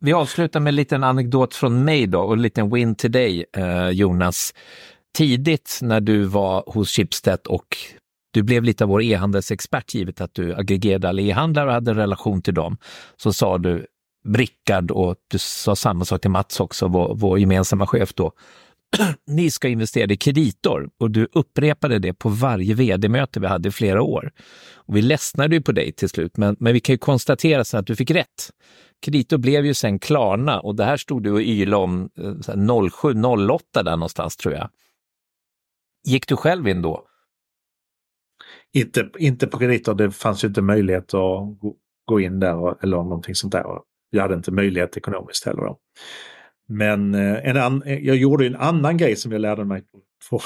Vi 0.00 0.12
avslutar 0.12 0.60
med 0.60 0.70
en 0.70 0.76
liten 0.76 1.04
anekdot 1.04 1.54
från 1.54 1.84
mig 1.84 2.06
då 2.06 2.20
och 2.20 2.32
en 2.32 2.42
liten 2.42 2.70
win 2.70 2.94
till 2.94 3.12
dig 3.12 3.44
eh, 3.56 3.88
Jonas. 3.88 4.54
Tidigt 5.14 5.78
när 5.82 6.00
du 6.00 6.24
var 6.24 6.64
hos 6.66 6.90
Schibsted 6.90 7.38
och 7.48 7.76
du 8.32 8.42
blev 8.42 8.62
lite 8.62 8.84
av 8.84 8.90
vår 8.90 9.02
e-handelsexpert 9.02 9.94
givet 9.94 10.20
att 10.20 10.34
du 10.34 10.54
aggregerade 10.54 11.08
alla 11.08 11.22
e-handlare 11.22 11.66
och 11.66 11.72
hade 11.72 11.90
en 11.90 11.96
relation 11.96 12.42
till 12.42 12.54
dem, 12.54 12.76
så 13.16 13.32
sa 13.32 13.58
du 13.58 13.86
Rickard 14.28 14.90
och 14.90 15.16
du 15.28 15.38
sa 15.38 15.76
samma 15.76 16.04
sak 16.04 16.20
till 16.20 16.30
Mats 16.30 16.60
också, 16.60 16.88
vår, 16.88 17.14
vår 17.14 17.38
gemensamma 17.38 17.86
chef 17.86 18.14
då. 18.14 18.32
Ni 19.26 19.50
ska 19.50 19.68
investera 19.68 20.12
i 20.12 20.16
kreditor 20.16 20.90
och 20.98 21.10
du 21.10 21.28
upprepade 21.32 21.98
det 21.98 22.14
på 22.14 22.28
varje 22.28 22.74
vd-möte 22.74 23.40
vi 23.40 23.46
hade 23.46 23.68
i 23.68 23.72
flera 23.72 24.02
år. 24.02 24.32
Och 24.74 24.96
vi 24.96 25.02
ledsnade 25.02 25.54
ju 25.54 25.62
på 25.62 25.72
dig 25.72 25.92
till 25.92 26.08
slut, 26.08 26.36
men, 26.36 26.56
men 26.60 26.72
vi 26.72 26.80
kan 26.80 26.92
ju 26.92 26.98
konstatera 26.98 27.64
sen 27.64 27.80
att 27.80 27.86
du 27.86 27.96
fick 27.96 28.10
rätt. 28.10 28.50
Kreditor 29.02 29.38
blev 29.38 29.66
ju 29.66 29.74
sen 29.74 29.98
Klarna 29.98 30.60
och 30.60 30.74
det 30.74 30.84
här 30.84 30.96
stod 30.96 31.22
du 31.22 31.32
och 31.32 31.40
ylade 31.40 31.82
om 31.82 32.10
eh, 32.18 32.22
07-08 32.22 33.60
där 33.72 33.96
någonstans 33.96 34.36
tror 34.36 34.54
jag. 34.54 34.70
Gick 36.04 36.28
du 36.28 36.36
själv 36.36 36.68
in 36.68 36.82
då? 36.82 37.06
Inte, 38.74 39.10
inte 39.18 39.46
på 39.46 39.58
krediter, 39.58 39.94
det 39.94 40.10
fanns 40.10 40.44
ju 40.44 40.48
inte 40.48 40.62
möjlighet 40.62 41.14
att 41.14 41.58
gå, 42.06 42.20
in 42.20 42.40
där 42.40 42.56
och- 42.56 42.84
eller 42.84 42.96
någonting 42.96 43.34
sånt 43.34 43.52
där. 43.52 43.64
Jag 44.10 44.22
hade 44.22 44.34
inte 44.34 44.50
möjlighet 44.50 44.96
ekonomiskt 44.96 45.44
heller. 45.46 45.62
Då. 45.62 45.78
Men 46.68 47.14
eh, 47.14 47.48
en 47.48 47.56
an, 47.56 47.82
eh, 47.82 47.98
jag 47.98 48.16
gjorde 48.16 48.46
en 48.46 48.56
annan 48.56 48.96
grej 48.96 49.16
som 49.16 49.32
jag 49.32 49.40
lärde 49.40 49.64
mig 49.64 49.82
på, 50.30 50.40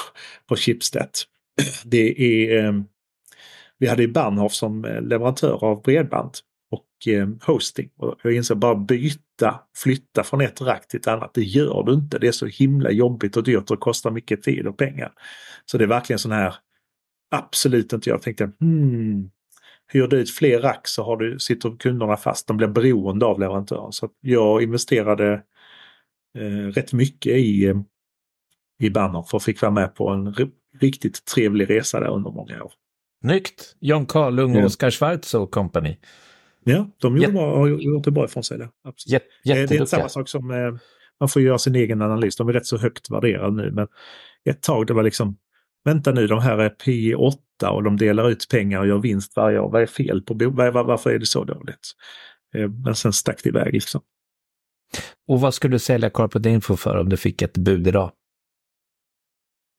på, 0.49 0.55
Schibsted. 0.55 1.09
Det 1.85 2.21
är, 2.21 2.65
eh, 2.65 2.73
vi 3.77 3.87
hade 3.87 4.01
ju 4.01 4.07
Bahnhof 4.07 4.53
som 4.53 4.81
leverantör 5.01 5.63
av 5.63 5.81
bredband 5.81 6.31
och 6.71 7.13
eh, 7.13 7.27
hosting. 7.41 7.89
Och 7.97 8.15
jag 8.23 8.33
insåg 8.33 8.57
bara 8.57 8.75
byta, 8.75 9.59
flytta 9.75 10.23
från 10.23 10.41
ett 10.41 10.61
rack 10.61 10.87
till 10.87 10.99
ett 10.99 11.07
annat. 11.07 11.33
Det 11.33 11.43
gör 11.43 11.83
du 11.83 11.93
inte. 11.93 12.19
Det 12.19 12.27
är 12.27 12.31
så 12.31 12.45
himla 12.45 12.91
jobbigt 12.91 13.37
och 13.37 13.43
dyrt 13.43 13.71
och 13.71 13.79
kostar 13.79 14.11
mycket 14.11 14.43
tid 14.43 14.67
och 14.67 14.77
pengar. 14.77 15.11
Så 15.65 15.77
det 15.77 15.83
är 15.83 15.87
verkligen 15.87 16.19
sån 16.19 16.31
här 16.31 16.55
absolut 17.31 17.93
inte. 17.93 18.09
Jag 18.09 18.21
tänkte, 18.21 18.51
hmm, 18.59 19.29
hyr 19.93 20.07
du 20.07 20.17
ut 20.17 20.31
fler 20.31 20.59
rack 20.61 20.87
så 20.87 21.03
har 21.03 21.17
du, 21.17 21.39
sitter 21.39 21.77
kunderna 21.77 22.17
fast. 22.17 22.47
De 22.47 22.57
blir 22.57 22.67
beroende 22.67 23.25
av 23.25 23.39
leverantören. 23.39 23.91
Så 23.91 24.09
jag 24.21 24.63
investerade 24.63 25.33
eh, 26.37 26.67
rätt 26.73 26.93
mycket 26.93 27.33
i, 27.33 27.65
eh, 27.65 27.75
i 28.83 28.89
Bahnhof 28.89 29.33
och 29.33 29.43
fick 29.43 29.61
vara 29.61 29.71
med 29.71 29.95
på 29.95 30.09
en 30.09 30.33
ri- 30.33 30.51
riktigt 30.79 31.25
trevlig 31.25 31.69
resa 31.69 31.99
där 31.99 32.07
under 32.09 32.31
många 32.31 32.63
år. 32.63 32.71
Snyggt! 33.21 33.75
John 33.79 34.05
Karlung 34.05 34.55
och 34.55 34.61
Ja. 34.61 34.65
Oskar 34.65 34.91
Schwarz 34.91 35.33
och 35.33 35.51
company. 35.51 35.97
Ja, 36.63 36.89
de 36.97 37.15
gjorde 37.17 37.27
Jätte- 37.27 37.37
har 37.39 37.67
gjort 37.67 38.03
det 38.03 38.11
bra 38.11 38.25
ifrån 38.25 38.43
sig 38.43 38.57
där. 38.57 38.69
Absolut. 38.83 39.13
Jät- 39.21 39.25
Eh, 39.25 39.29
Det 39.43 39.51
är 39.51 39.55
jätteduktiga. 39.61 39.85
samma 39.85 40.09
sak 40.09 40.29
som 40.29 40.51
eh, 40.51 40.75
man 41.19 41.29
får 41.29 41.41
göra 41.41 41.57
sin 41.57 41.75
egen 41.75 42.01
analys. 42.01 42.35
De 42.35 42.49
är 42.49 42.53
rätt 42.53 42.65
så 42.65 42.77
högt 42.77 43.09
värderade 43.11 43.51
nu 43.55 43.71
men 43.71 43.87
ett 44.49 44.61
tag 44.61 44.87
det 44.87 44.93
var 44.93 45.03
liksom 45.03 45.37
Vänta 45.83 46.11
nu, 46.11 46.27
de 46.27 46.39
här 46.39 46.57
är 46.57 46.69
P 46.69 47.15
8 47.15 47.71
och 47.71 47.83
de 47.83 47.97
delar 47.97 48.29
ut 48.29 48.47
pengar 48.49 48.79
och 48.79 48.87
gör 48.87 48.99
vinst 48.99 49.35
varje 49.35 49.59
år. 49.59 49.71
Vad 49.71 49.81
är 49.81 49.85
fel 49.85 50.21
på 50.21 50.33
var, 50.33 50.71
var, 50.71 50.83
Varför 50.83 51.09
är 51.09 51.19
det 51.19 51.25
så 51.25 51.43
dåligt? 51.43 51.91
Eh, 52.55 52.69
Men 52.69 52.95
sen 52.95 53.13
stack 53.13 53.43
det 53.43 53.49
iväg 53.49 53.73
liksom. 53.73 54.01
Och 55.27 55.41
vad 55.41 55.53
skulle 55.53 55.75
du 55.75 55.79
sälja 55.79 56.09
Corporate 56.09 56.49
Info 56.49 56.75
för 56.75 56.97
om 56.97 57.09
du 57.09 57.17
fick 57.17 57.41
ett 57.41 57.57
bud 57.57 57.87
idag? 57.87 58.11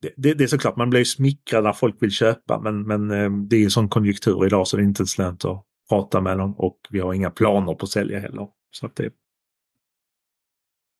Det, 0.01 0.13
det, 0.17 0.33
det 0.33 0.43
är 0.43 0.47
såklart, 0.47 0.75
man 0.75 0.89
blir 0.89 1.03
smickrad 1.03 1.63
när 1.63 1.73
folk 1.73 1.95
vill 2.03 2.11
köpa 2.11 2.59
men, 2.59 2.81
men 2.81 3.11
eh, 3.11 3.31
det 3.31 3.55
är 3.55 3.59
ju 3.59 3.69
sån 3.69 3.89
konjunktur 3.89 4.45
idag 4.45 4.67
så 4.67 4.77
det 4.77 4.83
är 4.83 4.85
inte 4.85 5.01
ens 5.01 5.17
lönt 5.17 5.45
att 5.45 5.65
prata 5.89 6.21
med 6.21 6.37
dem 6.37 6.55
och 6.57 6.79
vi 6.89 6.99
har 6.99 7.13
inga 7.13 7.29
planer 7.29 7.73
på 7.73 7.83
att 7.83 7.89
sälja 7.89 8.19
heller. 8.19 8.47
Så 8.71 8.85
att 8.85 8.95
det, 8.95 9.13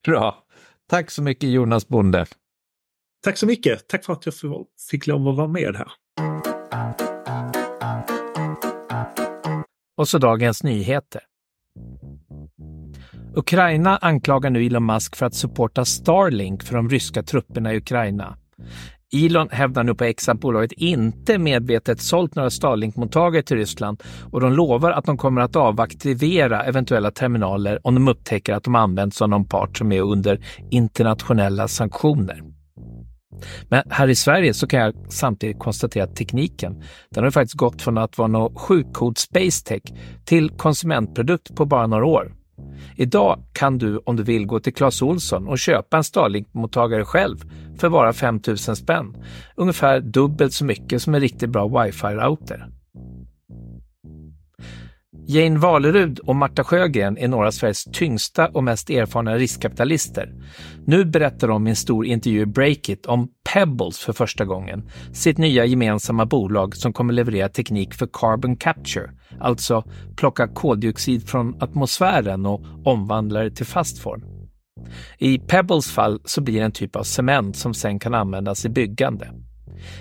Bra! 0.05 0.45
Tack 0.87 1.11
så 1.11 1.23
mycket 1.23 1.49
Jonas 1.49 1.87
Bonde 1.87 2.25
tack 3.23 3.37
så 3.37 3.45
mycket! 3.45 3.87
Tack 3.87 4.05
för 4.05 4.13
att 4.13 4.25
jag 4.25 4.35
fick 4.91 5.07
lov 5.07 5.27
att 5.27 5.35
vara 5.35 5.47
med 5.47 5.75
här. 5.75 5.91
Och 9.97 10.07
så 10.07 10.17
dagens 10.17 10.63
nyheter. 10.63 11.21
Ukraina 13.35 13.97
anklagar 13.97 14.49
nu 14.49 14.65
Elon 14.65 14.85
Musk 14.85 15.15
för 15.15 15.25
att 15.25 15.35
supporta 15.35 15.85
Starlink 15.85 16.63
för 16.63 16.75
de 16.75 16.89
ryska 16.89 17.23
trupperna 17.23 17.73
i 17.73 17.77
Ukraina. 17.77 18.37
Elon 19.13 19.49
hävdar 19.51 19.83
nu 19.83 19.95
på 19.95 20.03
X 20.03 20.29
att 20.29 20.39
bolaget 20.39 20.71
inte 20.71 21.37
medvetet 21.37 22.01
sålt 22.01 22.35
några 22.35 22.49
Starlink-mottagare 22.49 23.41
till 23.43 23.57
Ryssland 23.57 24.03
och 24.31 24.41
de 24.41 24.53
lovar 24.53 24.91
att 24.91 25.05
de 25.05 25.17
kommer 25.17 25.41
att 25.41 25.55
avaktivera 25.55 26.63
eventuella 26.63 27.11
terminaler 27.11 27.87
om 27.87 27.95
de 27.95 28.07
upptäcker 28.07 28.53
att 28.53 28.63
de 28.63 28.75
används 28.75 29.21
av 29.21 29.29
någon 29.29 29.45
part 29.45 29.77
som 29.77 29.91
är 29.91 30.01
under 30.01 30.45
internationella 30.71 31.67
sanktioner. 31.67 32.58
Men 33.69 33.83
här 33.89 34.07
i 34.07 34.15
Sverige 34.15 34.53
så 34.53 34.67
kan 34.67 34.79
jag 34.79 34.93
samtidigt 35.09 35.59
konstatera 35.59 36.03
att 36.03 36.15
tekniken, 36.15 36.83
den 37.09 37.23
har 37.23 37.31
faktiskt 37.31 37.57
gått 37.57 37.81
från 37.81 37.97
att 37.97 38.17
vara 38.17 38.27
något 38.27 38.59
sjukkod 38.59 39.17
space 39.17 39.65
tech 39.65 39.81
till 40.25 40.49
konsumentprodukt 40.49 41.55
på 41.55 41.65
bara 41.65 41.87
några 41.87 42.05
år. 42.05 42.33
Idag 42.95 43.43
kan 43.53 43.77
du 43.77 43.97
om 43.97 44.15
du 44.15 44.23
vill 44.23 44.45
gå 44.45 44.59
till 44.59 44.73
Clas 44.73 45.01
Olsson 45.01 45.47
och 45.47 45.59
köpa 45.59 45.97
en 45.97 46.03
Starlink-mottagare 46.03 47.05
själv 47.05 47.37
för 47.77 47.89
bara 47.89 48.13
5 48.13 48.41
000 48.47 48.57
spänn. 48.57 49.15
Ungefär 49.55 49.99
dubbelt 49.99 50.53
så 50.53 50.65
mycket 50.65 51.01
som 51.01 51.15
en 51.15 51.21
riktigt 51.21 51.49
bra 51.49 51.67
wifi-router. 51.67 52.78
Jane 55.31 55.59
Valerud 55.59 56.19
och 56.19 56.35
Marta 56.35 56.63
Sjögren 56.63 57.17
är 57.17 57.27
några 57.27 57.47
av 57.47 57.51
Sveriges 57.51 57.83
tyngsta 57.83 58.47
och 58.47 58.63
mest 58.63 58.89
erfarna 58.89 59.35
riskkapitalister. 59.35 60.33
Nu 60.85 61.05
berättar 61.05 61.47
de 61.47 61.67
i 61.67 61.69
en 61.69 61.75
stor 61.75 62.05
intervju 62.05 62.41
i 62.41 62.45
Breakit 62.45 63.05
om 63.05 63.27
Pebbles 63.53 63.99
för 63.99 64.13
första 64.13 64.45
gången, 64.45 64.89
sitt 65.13 65.37
nya 65.37 65.65
gemensamma 65.65 66.25
bolag 66.25 66.75
som 66.75 66.93
kommer 66.93 67.13
leverera 67.13 67.49
teknik 67.49 67.93
för 67.93 68.09
carbon 68.13 68.55
capture, 68.55 69.11
alltså 69.39 69.83
plocka 70.15 70.47
koldioxid 70.47 71.29
från 71.29 71.63
atmosfären 71.63 72.45
och 72.45 72.61
omvandla 72.85 73.43
det 73.43 73.51
till 73.51 73.65
fast 73.65 73.99
form. 73.99 74.23
I 75.17 75.39
Pebbles 75.39 75.91
fall 75.91 76.21
så 76.25 76.41
blir 76.41 76.59
det 76.59 76.65
en 76.65 76.71
typ 76.71 76.95
av 76.95 77.03
cement 77.03 77.57
som 77.57 77.73
sen 77.73 77.99
kan 77.99 78.13
användas 78.13 78.65
i 78.65 78.69
byggande. 78.69 79.27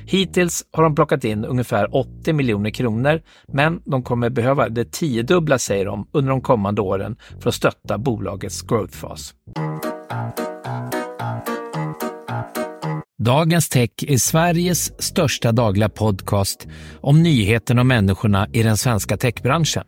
Hittills 0.06 0.64
har 0.72 0.82
de 0.82 0.94
plockat 0.94 1.24
in 1.24 1.44
ungefär 1.44 1.96
80 1.96 2.32
miljoner 2.32 2.70
kronor, 2.70 3.20
men 3.52 3.80
de 3.84 4.02
kommer 4.02 4.30
behöva 4.30 4.68
det 4.68 4.92
tiodubbla 4.92 5.58
säger 5.58 5.84
de 5.84 6.08
under 6.12 6.30
de 6.30 6.40
kommande 6.40 6.80
åren 6.80 7.16
för 7.40 7.48
att 7.48 7.54
stötta 7.54 7.98
bolagets 7.98 8.62
growthfas. 8.62 9.34
Dagens 13.22 13.68
Tech 13.68 13.90
är 13.98 14.16
Sveriges 14.16 15.02
största 15.02 15.52
dagliga 15.52 15.88
podcast 15.88 16.66
om 17.00 17.22
nyheterna 17.22 17.80
och 17.80 17.86
människorna 17.86 18.48
i 18.52 18.62
den 18.62 18.76
svenska 18.76 19.16
techbranschen. 19.16 19.84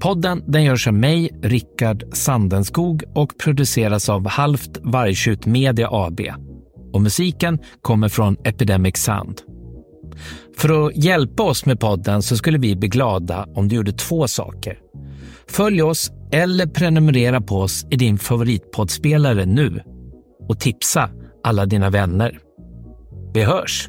Podden 0.00 0.44
den 0.46 0.64
görs 0.64 0.86
av 0.86 0.94
mig, 0.94 1.30
Rickard 1.42 2.04
Sandenskog 2.12 3.04
och 3.14 3.38
produceras 3.38 4.08
av 4.08 4.28
Halvt 4.28 4.78
Vargtjut 4.82 5.46
Media 5.46 5.88
AB 5.90 6.20
och 6.92 7.00
musiken 7.00 7.58
kommer 7.82 8.08
från 8.08 8.36
Epidemic 8.44 8.96
Sound. 8.96 9.40
För 10.56 10.86
att 10.86 10.96
hjälpa 10.96 11.42
oss 11.42 11.66
med 11.66 11.80
podden 11.80 12.22
så 12.22 12.36
skulle 12.36 12.58
vi 12.58 12.76
bli 12.76 12.88
glada 12.88 13.46
om 13.54 13.68
du 13.68 13.76
gjorde 13.76 13.92
två 13.92 14.28
saker. 14.28 14.78
Följ 15.48 15.82
oss 15.82 16.10
eller 16.32 16.66
prenumerera 16.66 17.40
på 17.40 17.56
oss 17.56 17.86
i 17.90 17.96
din 17.96 18.18
favoritpoddspelare 18.18 19.46
nu 19.46 19.82
och 20.48 20.60
tipsa 20.60 21.10
alla 21.44 21.66
dina 21.66 21.90
vänner. 21.90 22.38
Vi 23.34 23.42
hörs! 23.42 23.88